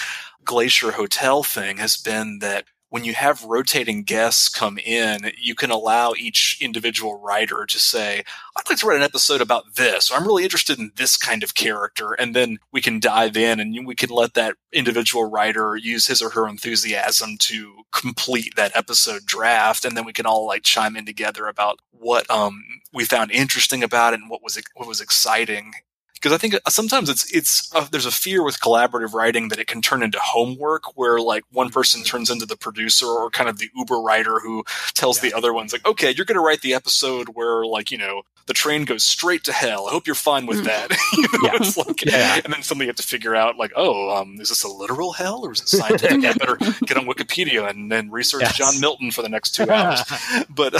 [0.43, 5.71] Glacier Hotel thing has been that when you have rotating guests come in, you can
[5.71, 8.23] allow each individual writer to say,
[8.55, 11.43] I'd like to write an episode about this, or I'm really interested in this kind
[11.43, 12.13] of character.
[12.13, 16.21] And then we can dive in and we can let that individual writer use his
[16.21, 19.83] or her enthusiasm to complete that episode draft.
[19.83, 23.83] And then we can all like chime in together about what um, we found interesting
[23.83, 25.73] about it and what was, what was exciting
[26.19, 29.59] because I think uh, sometimes it's it's uh, there's a fear with collaborative writing that
[29.59, 33.49] it can turn into homework where like one person turns into the producer or kind
[33.49, 35.29] of the Uber writer who tells yeah.
[35.29, 38.23] the other ones like okay you're going to write the episode where like you know
[38.47, 40.65] the train goes straight to hell I hope you're fine with mm.
[40.65, 41.51] that you know, yeah.
[41.55, 42.41] it's like yeah.
[42.43, 45.45] and then somebody have to figure out like oh um, is this a literal hell
[45.45, 48.57] or is it scientific I better get on Wikipedia and then research yes.
[48.57, 50.01] John Milton for the next two hours
[50.49, 50.75] but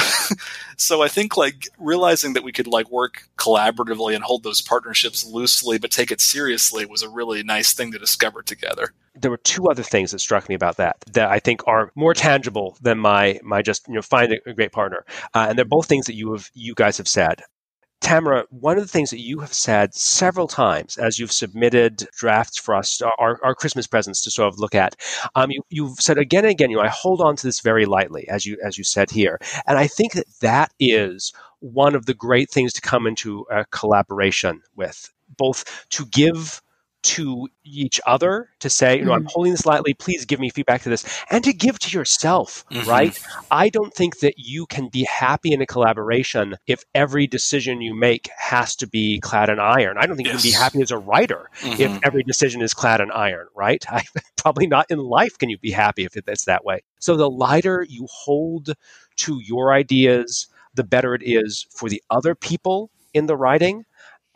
[0.77, 5.26] so I think like realizing that we could like work collaboratively and hold those partnerships
[5.27, 8.93] loosely but take it seriously was a really nice thing to discover together.
[9.15, 12.13] There were two other things that struck me about that that I think are more
[12.13, 15.87] tangible than my my just you know find a great partner, uh, and they're both
[15.87, 17.43] things that you have you guys have said.
[17.99, 22.57] Tamara, one of the things that you have said several times as you've submitted drafts
[22.57, 24.95] for us, our, our Christmas presents to sort of look at,
[25.35, 27.85] um, you, have said again and again, you know, I hold on to this very
[27.85, 32.05] lightly, as you as you said here, and I think that that is one of
[32.05, 36.61] the great things to come into a collaboration with both to give
[37.03, 39.27] to each other to say, you know, mm-hmm.
[39.27, 42.65] I'm holding this lightly, please give me feedback to this, and to give to yourself,
[42.69, 42.89] mm-hmm.
[42.89, 43.19] right?
[43.51, 47.95] I don't think that you can be happy in a collaboration if every decision you
[47.95, 49.97] make has to be clad in iron.
[49.97, 50.43] I don't think yes.
[50.43, 51.81] you can be happy as a writer mm-hmm.
[51.81, 53.85] if every decision is clad in iron, right?
[53.91, 54.03] I,
[54.35, 56.81] probably not in life can you be happy if it's that way.
[56.99, 58.73] So the lighter you hold
[59.17, 63.85] to your ideas, the better it is for the other people in the writing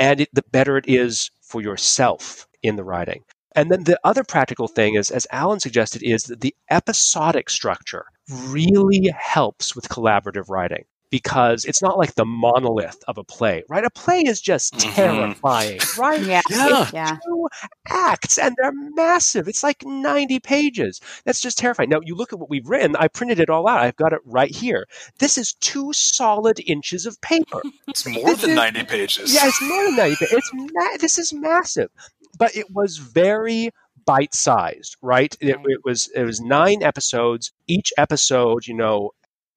[0.02, 3.24] and it, the better it is for yourself in the writing.
[3.56, 8.06] And then the other practical thing is, as Alan suggested, is that the episodic structure
[8.30, 13.84] really helps with collaborative writing because it's not like the monolith of a play, right?
[13.84, 14.94] A play is just mm-hmm.
[14.94, 16.22] terrifying, right?
[16.22, 16.42] Yeah.
[16.50, 16.90] yeah.
[16.94, 17.18] yeah.
[17.24, 17.48] Two
[17.90, 19.48] acts and they're massive.
[19.48, 21.02] It's like 90 pages.
[21.26, 21.90] That's just terrifying.
[21.90, 22.96] Now, you look at what we've written.
[22.96, 23.82] I printed it all out.
[23.82, 24.88] I've got it right here.
[25.20, 27.62] This is two solid inches of paper.
[27.88, 29.34] It's more this than is, 90 pages.
[29.34, 30.32] Yeah, it's more than 90 pages.
[30.34, 31.90] It's ma- this is massive.
[32.38, 33.72] But it was very
[34.06, 35.36] bite sized, right?
[35.42, 37.52] It, it, was it was nine episodes.
[37.68, 39.12] Each episode, you know,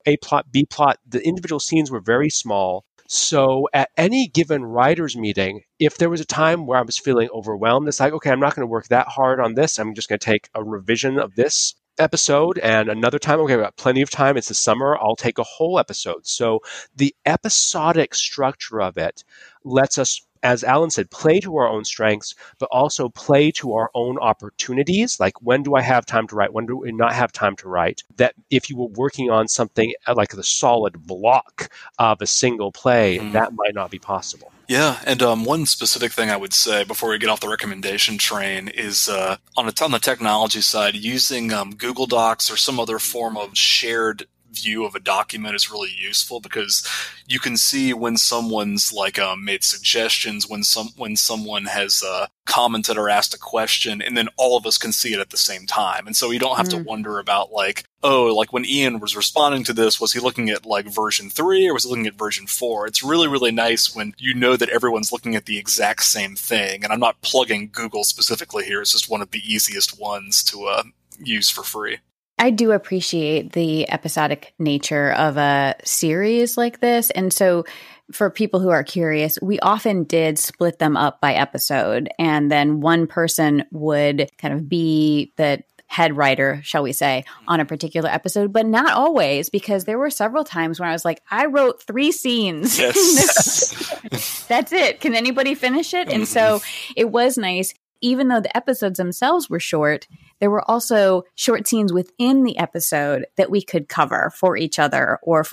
[0.06, 2.84] a plot, B plot, the individual scenes were very small.
[3.06, 7.28] So at any given writers meeting, if there was a time where I was feeling
[7.34, 9.78] overwhelmed, it's like, okay, I'm not going to work that hard on this.
[9.78, 13.60] I'm just going to take a revision of this episode and another time okay i've
[13.60, 16.58] got plenty of time it's the summer i'll take a whole episode so
[16.96, 19.22] the episodic structure of it
[19.64, 23.90] lets us as Alan said, play to our own strengths, but also play to our
[23.94, 25.18] own opportunities.
[25.18, 26.52] Like, when do I have time to write?
[26.52, 28.02] When do I not have time to write?
[28.16, 32.70] That if you were working on something uh, like the solid block of a single
[32.70, 33.32] play, mm-hmm.
[33.32, 34.52] that might not be possible.
[34.68, 38.16] Yeah, and um, one specific thing I would say before we get off the recommendation
[38.16, 42.80] train is uh, on, a, on the technology side, using um, Google Docs or some
[42.80, 46.86] other form of shared view of a document is really useful because
[47.26, 52.26] you can see when someone's like um, made suggestions, when some when someone has uh,
[52.46, 55.36] commented or asked a question, and then all of us can see it at the
[55.36, 56.82] same time, and so you don't have mm.
[56.82, 60.50] to wonder about like oh like when Ian was responding to this, was he looking
[60.50, 62.86] at like version three or was he looking at version four?
[62.86, 66.84] It's really really nice when you know that everyone's looking at the exact same thing,
[66.84, 70.64] and I'm not plugging Google specifically here; it's just one of the easiest ones to
[70.64, 70.82] uh,
[71.18, 71.98] use for free.
[72.38, 77.10] I do appreciate the episodic nature of a series like this.
[77.10, 77.64] And so,
[78.12, 82.10] for people who are curious, we often did split them up by episode.
[82.18, 87.60] And then one person would kind of be the head writer, shall we say, on
[87.60, 91.22] a particular episode, but not always, because there were several times when I was like,
[91.30, 92.78] I wrote three scenes.
[92.84, 94.44] Yes.
[94.48, 95.00] That's it.
[95.00, 96.12] Can anybody finish it?
[96.12, 96.92] And so mm-hmm.
[96.96, 97.72] it was nice
[98.04, 100.06] even though the episodes themselves were short,
[100.44, 105.18] there were also short scenes within the episode that we could cover for each other
[105.22, 105.46] or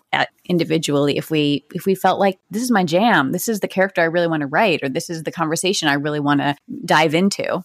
[0.43, 4.01] individually if we if we felt like this is my jam, this is the character
[4.01, 7.15] I really want to write, or this is the conversation I really want to dive
[7.15, 7.63] into.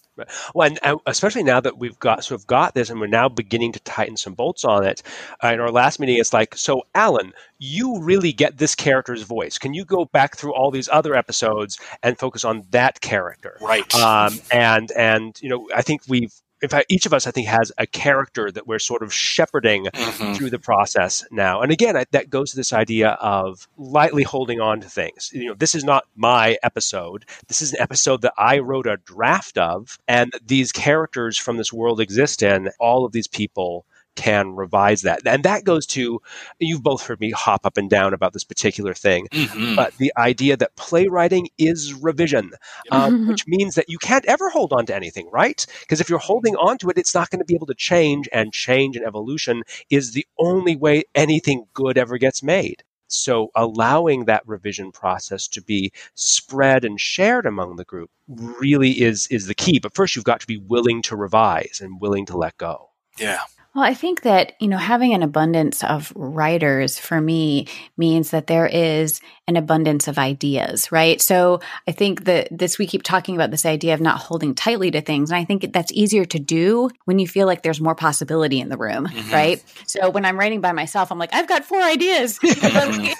[0.54, 3.28] Well, and uh, especially now that we've got sort of got this, and we're now
[3.28, 5.02] beginning to tighten some bolts on it.
[5.42, 9.58] Uh, in our last meeting, it's like, so Alan, you really get this character's voice.
[9.58, 13.58] Can you go back through all these other episodes and focus on that character?
[13.60, 13.92] Right.
[13.96, 16.32] Um, and and you know, I think we've
[16.62, 19.86] in fact, each of us, I think, has a character that we're sort of shepherding
[19.86, 20.34] mm-hmm.
[20.34, 21.60] through the process now.
[21.60, 25.30] And again, I, that goes to this idea of lightly holding on to things.
[25.32, 27.26] You know, this is not my episode.
[27.48, 31.72] This is an episode that I wrote a draft of, and these characters from this
[31.72, 32.70] world exist in.
[32.80, 33.84] All of these people
[34.16, 35.20] can revise that.
[35.26, 36.20] And that goes to,
[36.58, 39.76] you've both heard me hop up and down about this particular thing, mm-hmm.
[39.76, 42.50] but the idea that playwriting is revision,
[42.90, 45.64] um, which means that you can't ever hold on to anything, right?
[45.80, 48.28] Because if you're holding on to it, it's not going to be able to change,
[48.32, 52.82] and change and evolution is the only way anything good ever gets made.
[53.08, 59.28] So allowing that revision process to be spread and shared among the group really is
[59.28, 59.78] is the key.
[59.78, 62.90] But first you've got to be willing to revise and willing to let go.
[63.18, 63.42] Yeah.
[63.76, 67.66] Well, I think that, you know, having an abundance of writers for me
[67.98, 71.20] means that there is an abundance of ideas, right?
[71.20, 74.90] So I think that this, we keep talking about this idea of not holding tightly
[74.92, 75.30] to things.
[75.30, 78.70] And I think that's easier to do when you feel like there's more possibility in
[78.70, 79.30] the room, mm-hmm.
[79.30, 79.62] right?
[79.86, 82.40] So when I'm writing by myself, I'm like, I've got four ideas.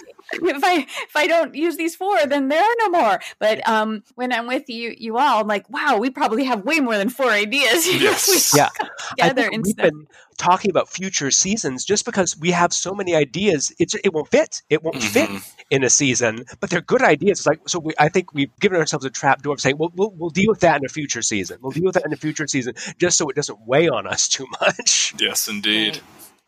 [0.33, 3.21] if I if I don't use these four, then there are no more.
[3.39, 6.81] But um, when I'm with you, you all, I'm like, wow, we probably have way
[6.81, 7.87] more than four ideas.
[8.07, 8.55] Yes.
[8.55, 8.69] yeah.
[9.11, 10.07] Together we've been
[10.37, 13.73] talking about future seasons just because we have so many ideas.
[13.79, 14.63] It's it won't fit.
[14.69, 15.37] It won't mm-hmm.
[15.39, 17.41] fit in a season, but they're good ideas.
[17.41, 17.81] It's like so.
[17.81, 20.49] We, I think we've given ourselves a trap door of saying, well, we'll we'll deal
[20.49, 21.59] with that in a future season.
[21.61, 24.29] We'll deal with that in a future season, just so it doesn't weigh on us
[24.29, 25.15] too much.
[25.19, 26.01] Yes, indeed.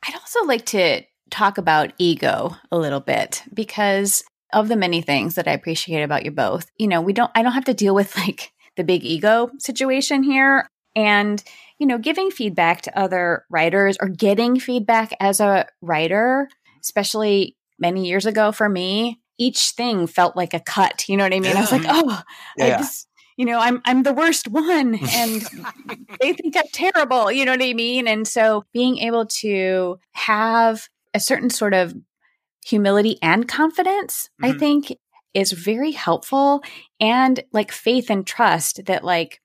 [0.06, 5.34] I'd also like to talk about ego a little bit because of the many things
[5.34, 6.70] that I appreciate about you both.
[6.78, 10.22] You know, we don't, I don't have to deal with like the big ego situation
[10.22, 10.68] here.
[10.96, 11.42] And,
[11.78, 16.48] you know, giving feedback to other writers or getting feedback as a writer,
[16.82, 21.08] especially many years ago for me, each thing felt like a cut.
[21.08, 21.56] You know what I mean?
[21.56, 22.22] I was like, oh,
[22.56, 22.78] yeah.
[22.78, 23.06] This,
[23.36, 25.42] you know, I'm I'm the worst one and
[26.20, 28.08] they think I'm terrible, you know what I mean?
[28.08, 30.88] And so being able to have
[31.18, 31.94] a certain sort of
[32.64, 34.54] humility and confidence, mm-hmm.
[34.54, 34.96] I think
[35.34, 36.62] is very helpful
[37.00, 39.40] and like faith and trust that like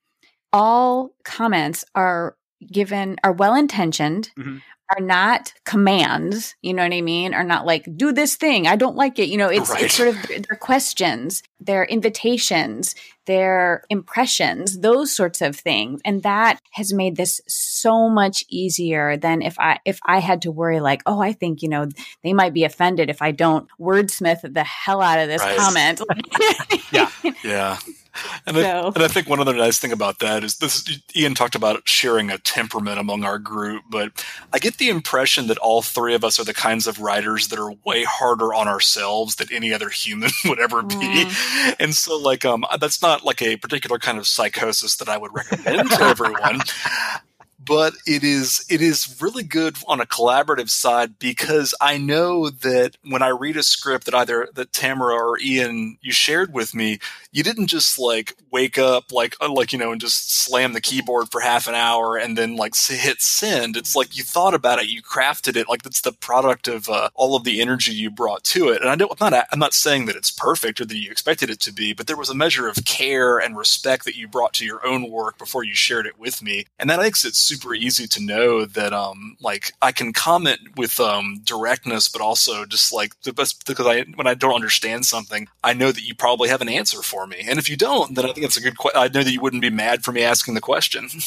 [0.52, 2.36] all comments are
[2.72, 4.58] given are well intentioned mm-hmm
[4.90, 7.34] are not commands, you know what I mean?
[7.34, 8.66] Are not like, do this thing.
[8.66, 9.28] I don't like it.
[9.28, 9.84] You know, it's, right.
[9.84, 12.94] it's sort of their questions, their invitations,
[13.26, 16.00] their impressions, those sorts of things.
[16.04, 20.52] And that has made this so much easier than if I, if I had to
[20.52, 21.88] worry like, oh, I think, you know,
[22.22, 25.56] they might be offended if I don't wordsmith the hell out of this right.
[25.56, 26.02] comment.
[26.92, 27.10] yeah.
[27.42, 27.78] Yeah.
[28.46, 28.62] And, so.
[28.62, 31.88] I, and I think one other nice thing about that is this Ian talked about
[31.88, 36.24] sharing a temperament among our group, but I get the impression that all three of
[36.24, 39.88] us are the kinds of writers that are way harder on ourselves than any other
[39.88, 40.96] human would ever be.
[40.96, 41.76] Mm.
[41.80, 45.34] And so like um that's not like a particular kind of psychosis that I would
[45.34, 46.60] recommend to everyone
[47.64, 52.96] but it is it is really good on a collaborative side because I know that
[53.04, 56.98] when I read a script that either that Tamara or Ian you shared with me,
[57.32, 60.80] you didn't just like wake up like uh, like you know and just slam the
[60.80, 63.76] keyboard for half an hour and then like hit send.
[63.76, 67.10] It's like you thought about it, you crafted it, like it's the product of uh,
[67.14, 68.80] all of the energy you brought to it.
[68.80, 71.50] And I don't, I'm not I'm not saying that it's perfect or that you expected
[71.50, 74.54] it to be, but there was a measure of care and respect that you brought
[74.54, 77.53] to your own work before you shared it with me, and that makes it super
[77.54, 82.64] super easy to know that um like I can comment with um directness, but also
[82.64, 86.14] just like the best because I when I don't understand something, I know that you
[86.14, 88.60] probably have an answer for me, and if you don't, then I think it's a
[88.60, 88.78] good.
[88.78, 91.08] Que- I know that you wouldn't be mad for me asking the question.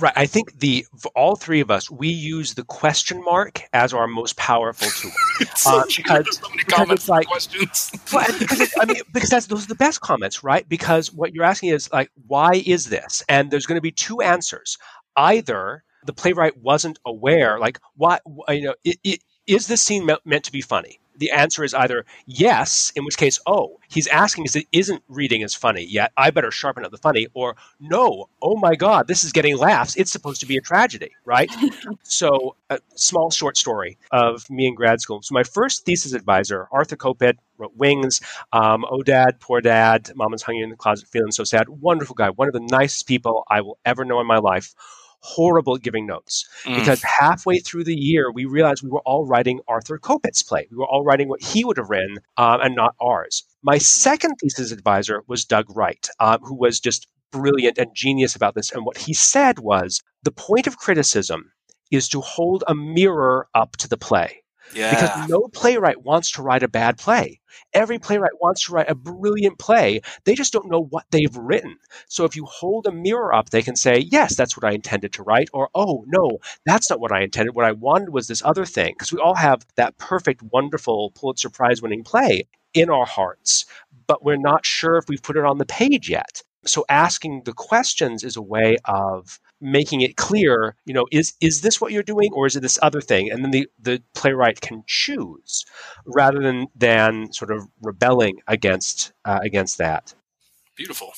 [0.00, 0.12] Right.
[0.16, 4.36] I think the all three of us we use the question mark as our most
[4.36, 5.10] powerful tool.
[5.66, 7.90] uh, because, so because it's like questions.
[8.12, 10.66] well, because it, I mean, because that's those are the best comments, right?
[10.68, 13.22] Because what you're asking is like, why is this?
[13.28, 14.78] And there's going to be two answers
[15.20, 20.44] either the playwright wasn't aware, like, what, you know, it, it, is this scene meant
[20.44, 21.00] to be funny?
[21.16, 25.42] The answer is either yes, in which case, oh, he's asking is it isn't reading
[25.42, 26.12] as funny yet.
[26.16, 27.26] I better sharpen up the funny.
[27.34, 29.96] Or no, oh my God, this is getting laughs.
[29.96, 31.50] It's supposed to be a tragedy, right?
[32.04, 35.20] so, a small short story of me in grad school.
[35.20, 38.22] So, my first thesis advisor, Arthur Kopit, wrote Wings,
[38.54, 41.68] um, Oh Dad, Poor Dad, Mama's Hung You in the Closet, Feeling So Sad.
[41.68, 44.74] Wonderful guy, one of the nicest people I will ever know in my life
[45.20, 46.74] horrible at giving notes mm.
[46.74, 50.66] because halfway through the year we realized we were all writing Arthur Kopit's play.
[50.70, 53.44] We were all writing what he would have written um, and not ours.
[53.62, 58.54] My second thesis advisor was Doug Wright, uh, who was just brilliant and genius about
[58.54, 58.72] this.
[58.72, 61.52] And what he said was the point of criticism
[61.90, 64.42] is to hold a mirror up to the play.
[64.74, 64.90] Yeah.
[64.90, 67.40] Because no playwright wants to write a bad play.
[67.72, 70.00] Every playwright wants to write a brilliant play.
[70.24, 71.76] They just don't know what they've written.
[72.08, 75.12] So if you hold a mirror up, they can say, yes, that's what I intended
[75.14, 77.54] to write, or oh, no, that's not what I intended.
[77.54, 78.94] What I wanted was this other thing.
[78.94, 83.66] Because we all have that perfect, wonderful Pulitzer Prize winning play in our hearts,
[84.06, 86.42] but we're not sure if we've put it on the page yet.
[86.64, 91.60] So asking the questions is a way of making it clear, you know, is is
[91.60, 93.30] this what you're doing or is it this other thing?
[93.30, 95.64] And then the, the playwright can choose
[96.06, 100.14] rather than than sort of rebelling against uh, against that.
[100.76, 101.12] Beautiful.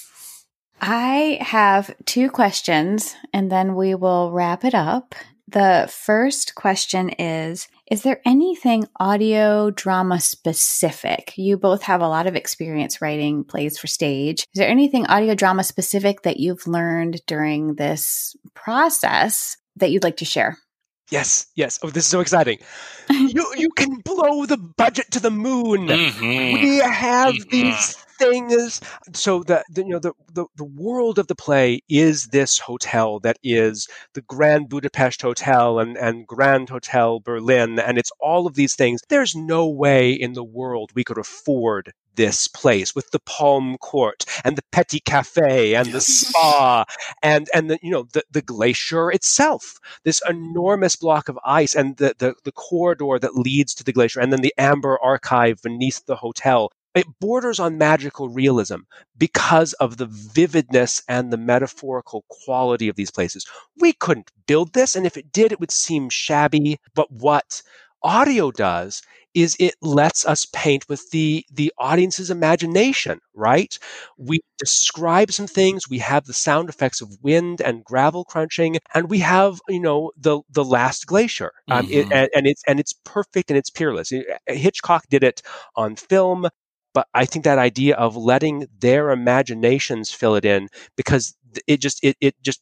[0.80, 5.14] I have two questions and then we will wrap it up.
[5.47, 11.34] The first question is Is there anything audio drama specific?
[11.36, 14.40] You both have a lot of experience writing plays for stage.
[14.55, 20.16] Is there anything audio drama specific that you've learned during this process that you'd like
[20.16, 20.57] to share?
[21.11, 21.78] Yes, yes.
[21.82, 22.61] Oh, this is so exciting.
[23.11, 25.86] you you can blow the budget to the moon.
[25.88, 26.62] Mhm.
[26.62, 27.51] We have Mhm.
[27.51, 27.97] these
[28.30, 28.80] things.
[29.14, 33.20] So the, the you know the, the the world of the play is this hotel
[33.20, 38.54] that is the Grand Budapest Hotel and and Grand Hotel Berlin, and it's all of
[38.54, 39.00] these things.
[39.08, 44.24] There's no way in the world we could afford this place with the palm court
[44.44, 46.84] and the petit cafe and the spa
[47.22, 51.96] and and the you know the, the glacier itself this enormous block of ice and
[51.96, 56.04] the, the the corridor that leads to the glacier and then the amber archive beneath
[56.06, 58.80] the hotel it borders on magical realism
[59.16, 63.47] because of the vividness and the metaphorical quality of these places.
[63.78, 66.78] We couldn't build this and if it did it would seem shabby.
[66.95, 67.62] But what
[68.03, 69.03] audio does
[69.34, 73.78] is it lets us paint with the the audience's imagination right?
[74.18, 79.09] We describe some things we have the sound effects of wind and gravel crunching and
[79.09, 81.53] we have you know the the last glacier.
[81.70, 82.12] Um, it, Mhm.
[82.12, 84.12] and, and it's and it's perfect and it's peerless.
[84.47, 85.43] Hitchcock did it
[85.76, 86.49] on film
[86.95, 91.34] but i think that idea of letting their imaginations fill it in because
[91.66, 92.61] it just it, it just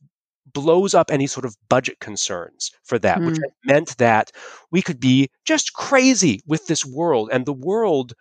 [0.53, 3.51] blows up any sort of budget concerns for that which Hmm.
[3.65, 4.33] meant that
[4.71, 8.13] we could be just crazy with this world and the world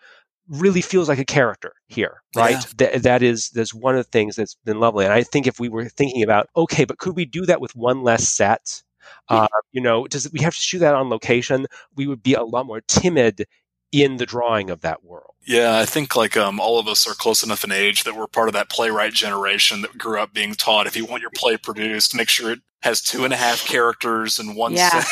[0.47, 2.67] really feels like a character here right Yeah.
[2.77, 5.59] Th- that is that's one of the things that's been lovely and i think if
[5.59, 8.81] we were thinking about okay but could we do that with one less set
[9.29, 12.43] uh, you know does we have to shoot that on location we would be a
[12.43, 13.45] lot more timid
[13.91, 15.33] in the drawing of that world.
[15.45, 18.27] Yeah, I think like um, all of us are close enough in age that we're
[18.27, 21.57] part of that playwright generation that grew up being taught if you want your play
[21.57, 25.01] produced, make sure it has two and a half characters and one Yeah.
[25.01, 25.09] set.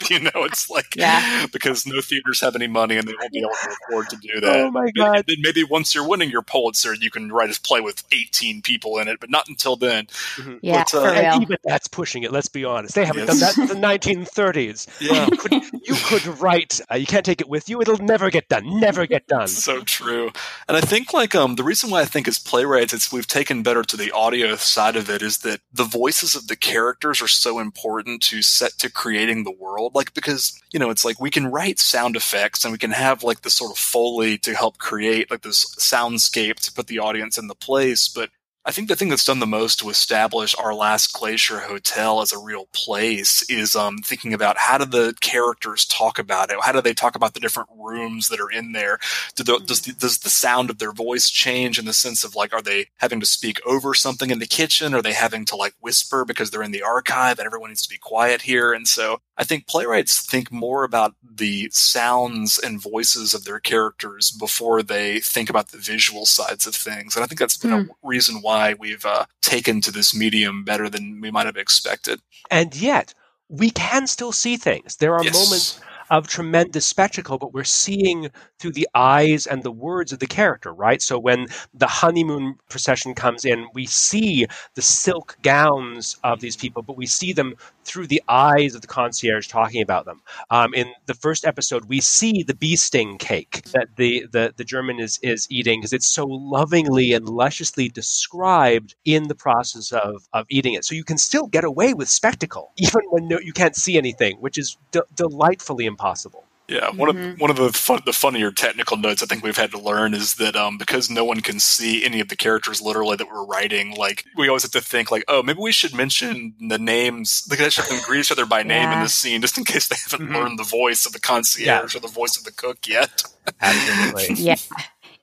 [0.10, 1.46] you know, it's like Yeah.
[1.52, 4.40] because no theaters have any money and they won't be able to afford to do
[4.40, 4.56] that.
[4.56, 7.60] oh my Maybe- god then maybe once you're winning your Pulitzer, you can write a
[7.60, 10.06] play with 18 people in it, but not until then.
[10.36, 10.60] Mhm.
[10.62, 11.42] Yeah, But, uh, for real.
[11.42, 13.28] even that's pushing it let's be honest they haven't Yes.
[13.28, 15.26] done that since the 1930s Yeah.
[15.30, 18.48] you could, you could write uh, you can't take it with you it'll never get
[18.48, 20.30] done never get done so true.
[20.68, 23.62] And I think like um the reason why I think as playwrights it's we've taken
[23.62, 27.28] better to the audio side of it is that the voices of the characters are
[27.28, 29.94] so important to set to creating the world.
[29.94, 33.22] Like because, you know, it's like we can write sound effects and we can have
[33.22, 37.38] like this sort of foley to help create like this soundscape to put the audience
[37.38, 38.30] in the place, but
[38.66, 42.30] I think the thing that's done the most to establish our last glacier hotel as
[42.30, 46.58] a real place is um, thinking about how do the characters talk about it?
[46.60, 48.98] How do they talk about the different rooms that are in there?
[49.34, 52.36] Do the, does, the, does the sound of their voice change in the sense of
[52.36, 54.92] like, are they having to speak over something in the kitchen?
[54.92, 57.88] Are they having to like whisper because they're in the archive and everyone needs to
[57.88, 58.74] be quiet here?
[58.74, 64.30] And so I think playwrights think more about the sounds and voices of their characters
[64.30, 67.16] before they think about the visual sides of things.
[67.16, 70.90] And I think that's been a reason why we've uh, taken to this medium better
[70.90, 72.20] than we might have expected.
[72.50, 73.14] and yet
[73.48, 75.34] we can still see things there are Yes.
[75.34, 75.80] moments
[76.10, 80.72] of tremendous spectacle but we're seeing through the eyes and the words of the character
[80.72, 81.00] right?
[81.02, 86.82] So when the honeymoon procession comes in we see the silk gowns of these people
[86.82, 87.54] but we see them
[87.84, 90.20] through the eyes of the concierge talking about them.
[90.50, 94.64] Um, in the first episode we see the bee sting cake that the, the, the
[94.64, 100.28] german is, is eating because it's so lovingly and lusciously described in the process of,
[100.32, 100.84] of eating it.
[100.84, 104.36] So you can still get away with spectacle even when no, you can't see anything
[104.40, 107.34] which is de- delightfully impossible Yeah, one Mhm.
[107.34, 110.14] of one of the fun, the funnier technical notes I think we've had to learn
[110.14, 113.44] is that um, because no one can see any of the characters literally that we're
[113.44, 117.42] writing, like we always have to think like, oh, maybe we should mention the names.
[117.50, 119.88] Like, they should have greet each other by name in the scene, just in case
[119.88, 120.34] they haven't Mhm.
[120.36, 123.24] learned the voice of the concierge or the voice of the cook yet.
[123.60, 124.54] absolutely Yeah.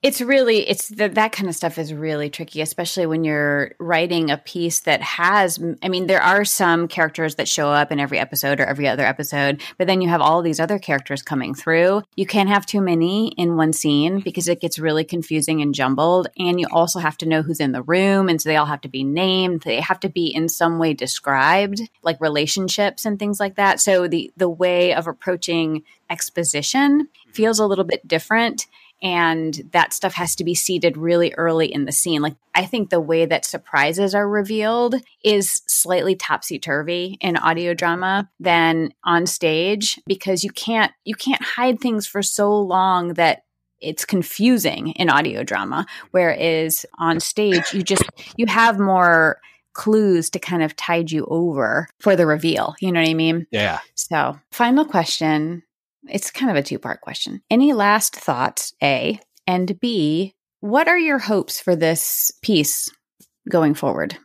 [0.08, 4.32] It's really it's the, that kind of stuff is really tricky, especially when you're writing
[4.32, 5.62] a piece that has.
[5.84, 9.06] I mean, there are some characters that show up in every episode or every other
[9.06, 12.04] episode, but then you have all these other characters coming through.
[12.16, 16.30] You can't have too many in one scene because it gets really confusing and jumbled,
[16.38, 18.82] and you also have to know who's in the room, and so they all have
[18.82, 19.64] to be named.
[19.64, 23.82] They have to be in some way described, like relationships and things like that.
[23.82, 27.32] So the the way of approaching exposition mm-hmm.
[27.32, 28.68] feels a little bit different
[29.02, 32.22] and that stuff has to be seeded really early in the scene.
[32.22, 37.74] Like I think the way that surprises are revealed is slightly topsy turvy in audio
[37.74, 43.44] drama than on stage because you can't you can't hide things for so long that
[43.80, 48.04] it's confusing in audio drama whereas on stage you just
[48.36, 49.40] you have more
[49.74, 53.46] clues to kind of tide you over for the reveal you know what i mean
[53.52, 53.78] Yeah.
[53.94, 55.62] so final question
[56.10, 57.42] it's kind of a two part question.
[57.50, 59.20] Any last thoughts, A?
[59.46, 62.90] And B, what are your hopes for this piece
[63.50, 64.18] going forward?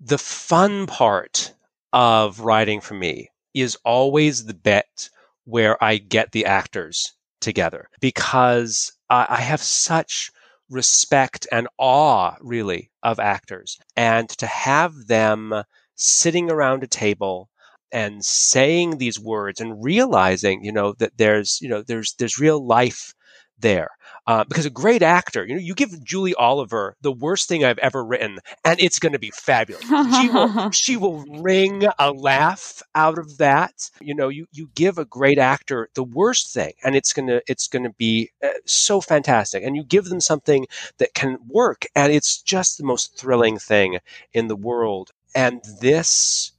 [0.00, 1.54] The fun part
[1.92, 5.10] of writing for me is always the bit
[5.44, 10.30] where I get the actors together because I, I have such
[10.70, 13.78] respect and awe, really, of actors.
[13.96, 15.62] And to have them
[15.94, 17.50] sitting around a table
[17.92, 22.64] and saying these words and realizing, you know, that there's, you know, there's there's real
[22.64, 23.14] life
[23.58, 23.90] there.
[24.26, 27.78] Uh, because a great actor, you know, you give Julie Oliver the worst thing I've
[27.78, 29.82] ever written, and it's going to be fabulous.
[30.20, 33.90] she will, she will wring a laugh out of that.
[34.00, 37.66] You know, you you give a great actor the worst thing, and it's gonna it's
[37.66, 39.64] gonna be uh, so fantastic.
[39.64, 40.66] And you give them something
[40.98, 43.98] that can work, and it's just the most thrilling thing
[44.32, 45.10] in the world.
[45.34, 46.52] And this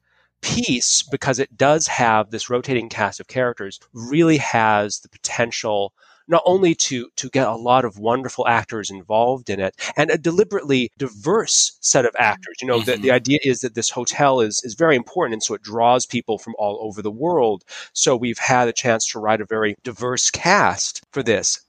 [0.44, 5.94] piece, because it does have this rotating cast of characters, really has the potential
[6.28, 10.18] not only to to get a lot of wonderful actors involved in it and a
[10.18, 12.56] deliberately diverse set of actors.
[12.62, 12.92] You know mm-hmm.
[12.92, 16.06] the, the idea is that this hotel is is very important and so it draws
[16.06, 17.64] people from all over the world.
[17.94, 21.60] So we've had a chance to write a very diverse cast for this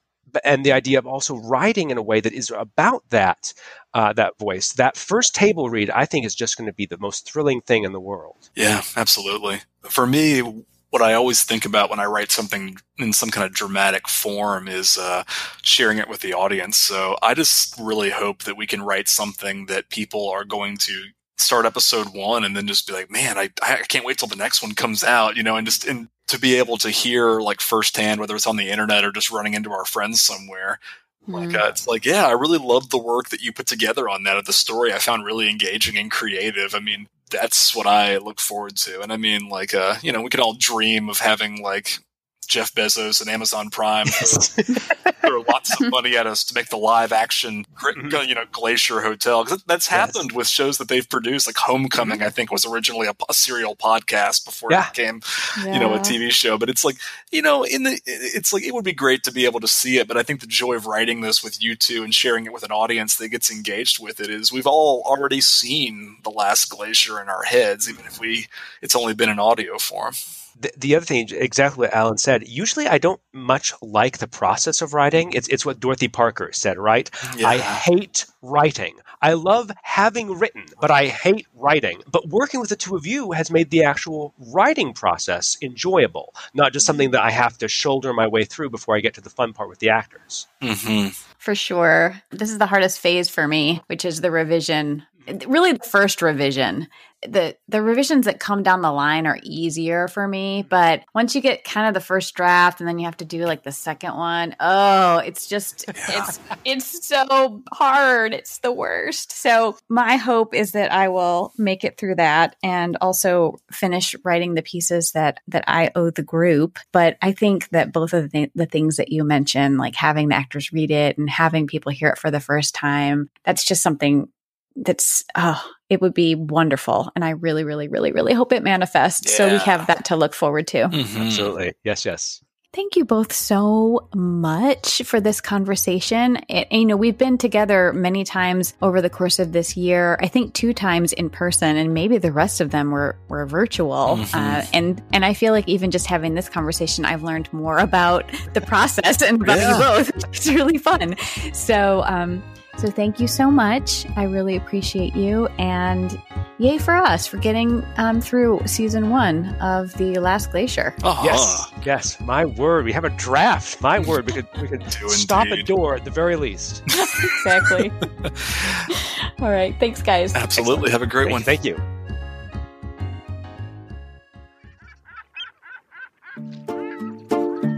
[0.44, 3.52] and the idea of also writing in a way that is about that
[3.94, 4.72] uh, that voice.
[4.72, 7.84] That first table read, I think, is just going to be the most thrilling thing
[7.84, 8.50] in the world.
[8.54, 9.60] Yeah, absolutely.
[9.82, 13.52] For me, what I always think about when I write something in some kind of
[13.52, 15.24] dramatic form is uh,
[15.62, 16.76] sharing it with the audience.
[16.76, 21.06] So I just really hope that we can write something that people are going to
[21.36, 24.36] start episode one and then just be like, man, I, I can't wait till the
[24.36, 27.60] next one comes out, you know, and just and to be able to hear like
[27.60, 30.78] firsthand, whether it's on the internet or just running into our friends somewhere,
[31.26, 31.60] like mm.
[31.60, 34.36] uh, it's like, yeah, I really love the work that you put together on that.
[34.36, 36.74] Of the story, I found really engaging and creative.
[36.74, 39.00] I mean, that's what I look forward to.
[39.00, 41.98] And I mean, like, uh, you know, we can all dream of having like
[42.46, 44.06] Jeff Bezos and Amazon Prime
[45.26, 48.28] throw lots of money at us to make the live action, mm-hmm.
[48.28, 49.44] you know, Glacier Hotel.
[49.44, 50.36] Because that's happened yes.
[50.36, 51.46] with shows that they've produced.
[51.46, 52.26] Like Homecoming, mm-hmm.
[52.26, 54.86] I think, was originally a, a serial podcast before yeah.
[54.86, 55.22] it became,
[55.58, 55.74] yeah.
[55.74, 56.58] you know, a TV show.
[56.58, 56.96] But it's like,
[57.30, 59.98] you know, in the, it's like it would be great to be able to see
[59.98, 60.08] it.
[60.08, 62.62] But I think the joy of writing this with you two and sharing it with
[62.62, 67.20] an audience that gets engaged with it is we've all already seen the last Glacier
[67.20, 68.46] in our heads, even if we
[68.82, 70.14] it's only been in audio form
[70.58, 72.48] the, the other thing, exactly what Alan said.
[72.48, 75.32] Usually, I don't much like the process of writing.
[75.32, 77.10] It's it's what Dorothy Parker said, right?
[77.36, 77.48] Yeah.
[77.48, 78.96] I hate writing.
[79.22, 82.02] I love having written, but I hate writing.
[82.10, 86.72] But working with the two of you has made the actual writing process enjoyable, not
[86.72, 89.30] just something that I have to shoulder my way through before I get to the
[89.30, 90.46] fun part with the actors.
[90.60, 91.08] Mm-hmm.
[91.38, 92.22] For sure.
[92.30, 95.04] This is the hardest phase for me, which is the revision
[95.46, 96.88] really the first revision
[97.26, 101.40] the the revisions that come down the line are easier for me but once you
[101.40, 104.14] get kind of the first draft and then you have to do like the second
[104.14, 108.32] one oh it's just it's it's so hard.
[108.32, 109.32] It's the worst.
[109.32, 114.54] So my hope is that i will make it through that and also finish writing
[114.54, 116.78] the pieces that that i owe the group.
[116.92, 120.28] But i think that both of the, th- the things that you mentioned like having
[120.28, 123.82] the actors read it and having people hear it for the first time that's just
[123.82, 124.28] something
[124.76, 129.30] that's oh it would be wonderful and i really really really really hope it manifests
[129.30, 129.36] yeah.
[129.36, 131.22] so we have that to look forward to mm-hmm.
[131.22, 132.42] absolutely yes yes
[132.74, 136.38] Thank you both so much for this conversation.
[136.48, 140.18] It, you know, we've been together many times over the course of this year.
[140.20, 144.16] I think two times in person, and maybe the rest of them were were virtual.
[144.16, 144.36] Mm-hmm.
[144.36, 148.24] Uh, and and I feel like even just having this conversation, I've learned more about
[148.54, 149.70] the process and about yeah.
[149.70, 150.24] you both.
[150.34, 151.14] It's really fun.
[151.52, 152.42] So, um,
[152.76, 154.06] So thank you so much.
[154.16, 155.46] I really appreciate you.
[155.58, 156.20] And
[156.58, 160.94] yay for us for getting um, through season one of The Last Glacier.
[161.02, 161.22] Uh-huh.
[161.24, 162.20] Yes, yes.
[162.20, 163.80] My word, we have a draft.
[163.80, 166.82] My word, we could we could Do stop a door at the very least.
[166.86, 167.90] exactly.
[169.40, 169.74] All right.
[169.78, 170.34] Thanks, guys.
[170.34, 170.90] Absolutely.
[170.90, 171.42] Have a great Thank, one.
[171.42, 171.80] thank you.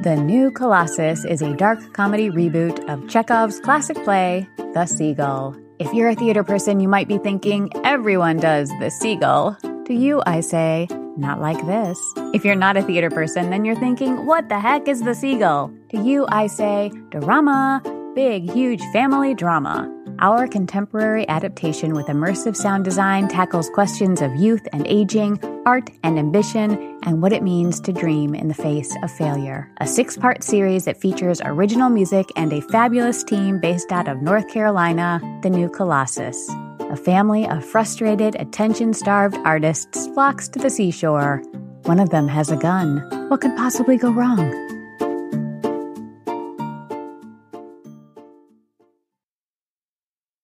[0.06, 5.56] The New Colossus is a dark comedy reboot of Chekhov's classic play, The Seagull.
[5.80, 9.56] If you're a theater person, you might be thinking, everyone does The Seagull.
[9.86, 10.86] To you, I say,
[11.16, 11.98] not like this.
[12.32, 15.72] If you're not a theater person, then you're thinking, what the heck is The Seagull?
[15.88, 17.82] To you, I say, drama.
[18.14, 19.92] Big, huge family drama.
[20.18, 26.18] Our contemporary adaptation with immersive sound design tackles questions of youth and aging, art and
[26.18, 29.70] ambition, and what it means to dream in the face of failure.
[29.78, 34.22] A six part series that features original music and a fabulous team based out of
[34.22, 36.48] North Carolina, the New Colossus.
[36.80, 41.42] A family of frustrated, attention starved artists flocks to the seashore.
[41.82, 42.98] One of them has a gun.
[43.28, 44.75] What could possibly go wrong?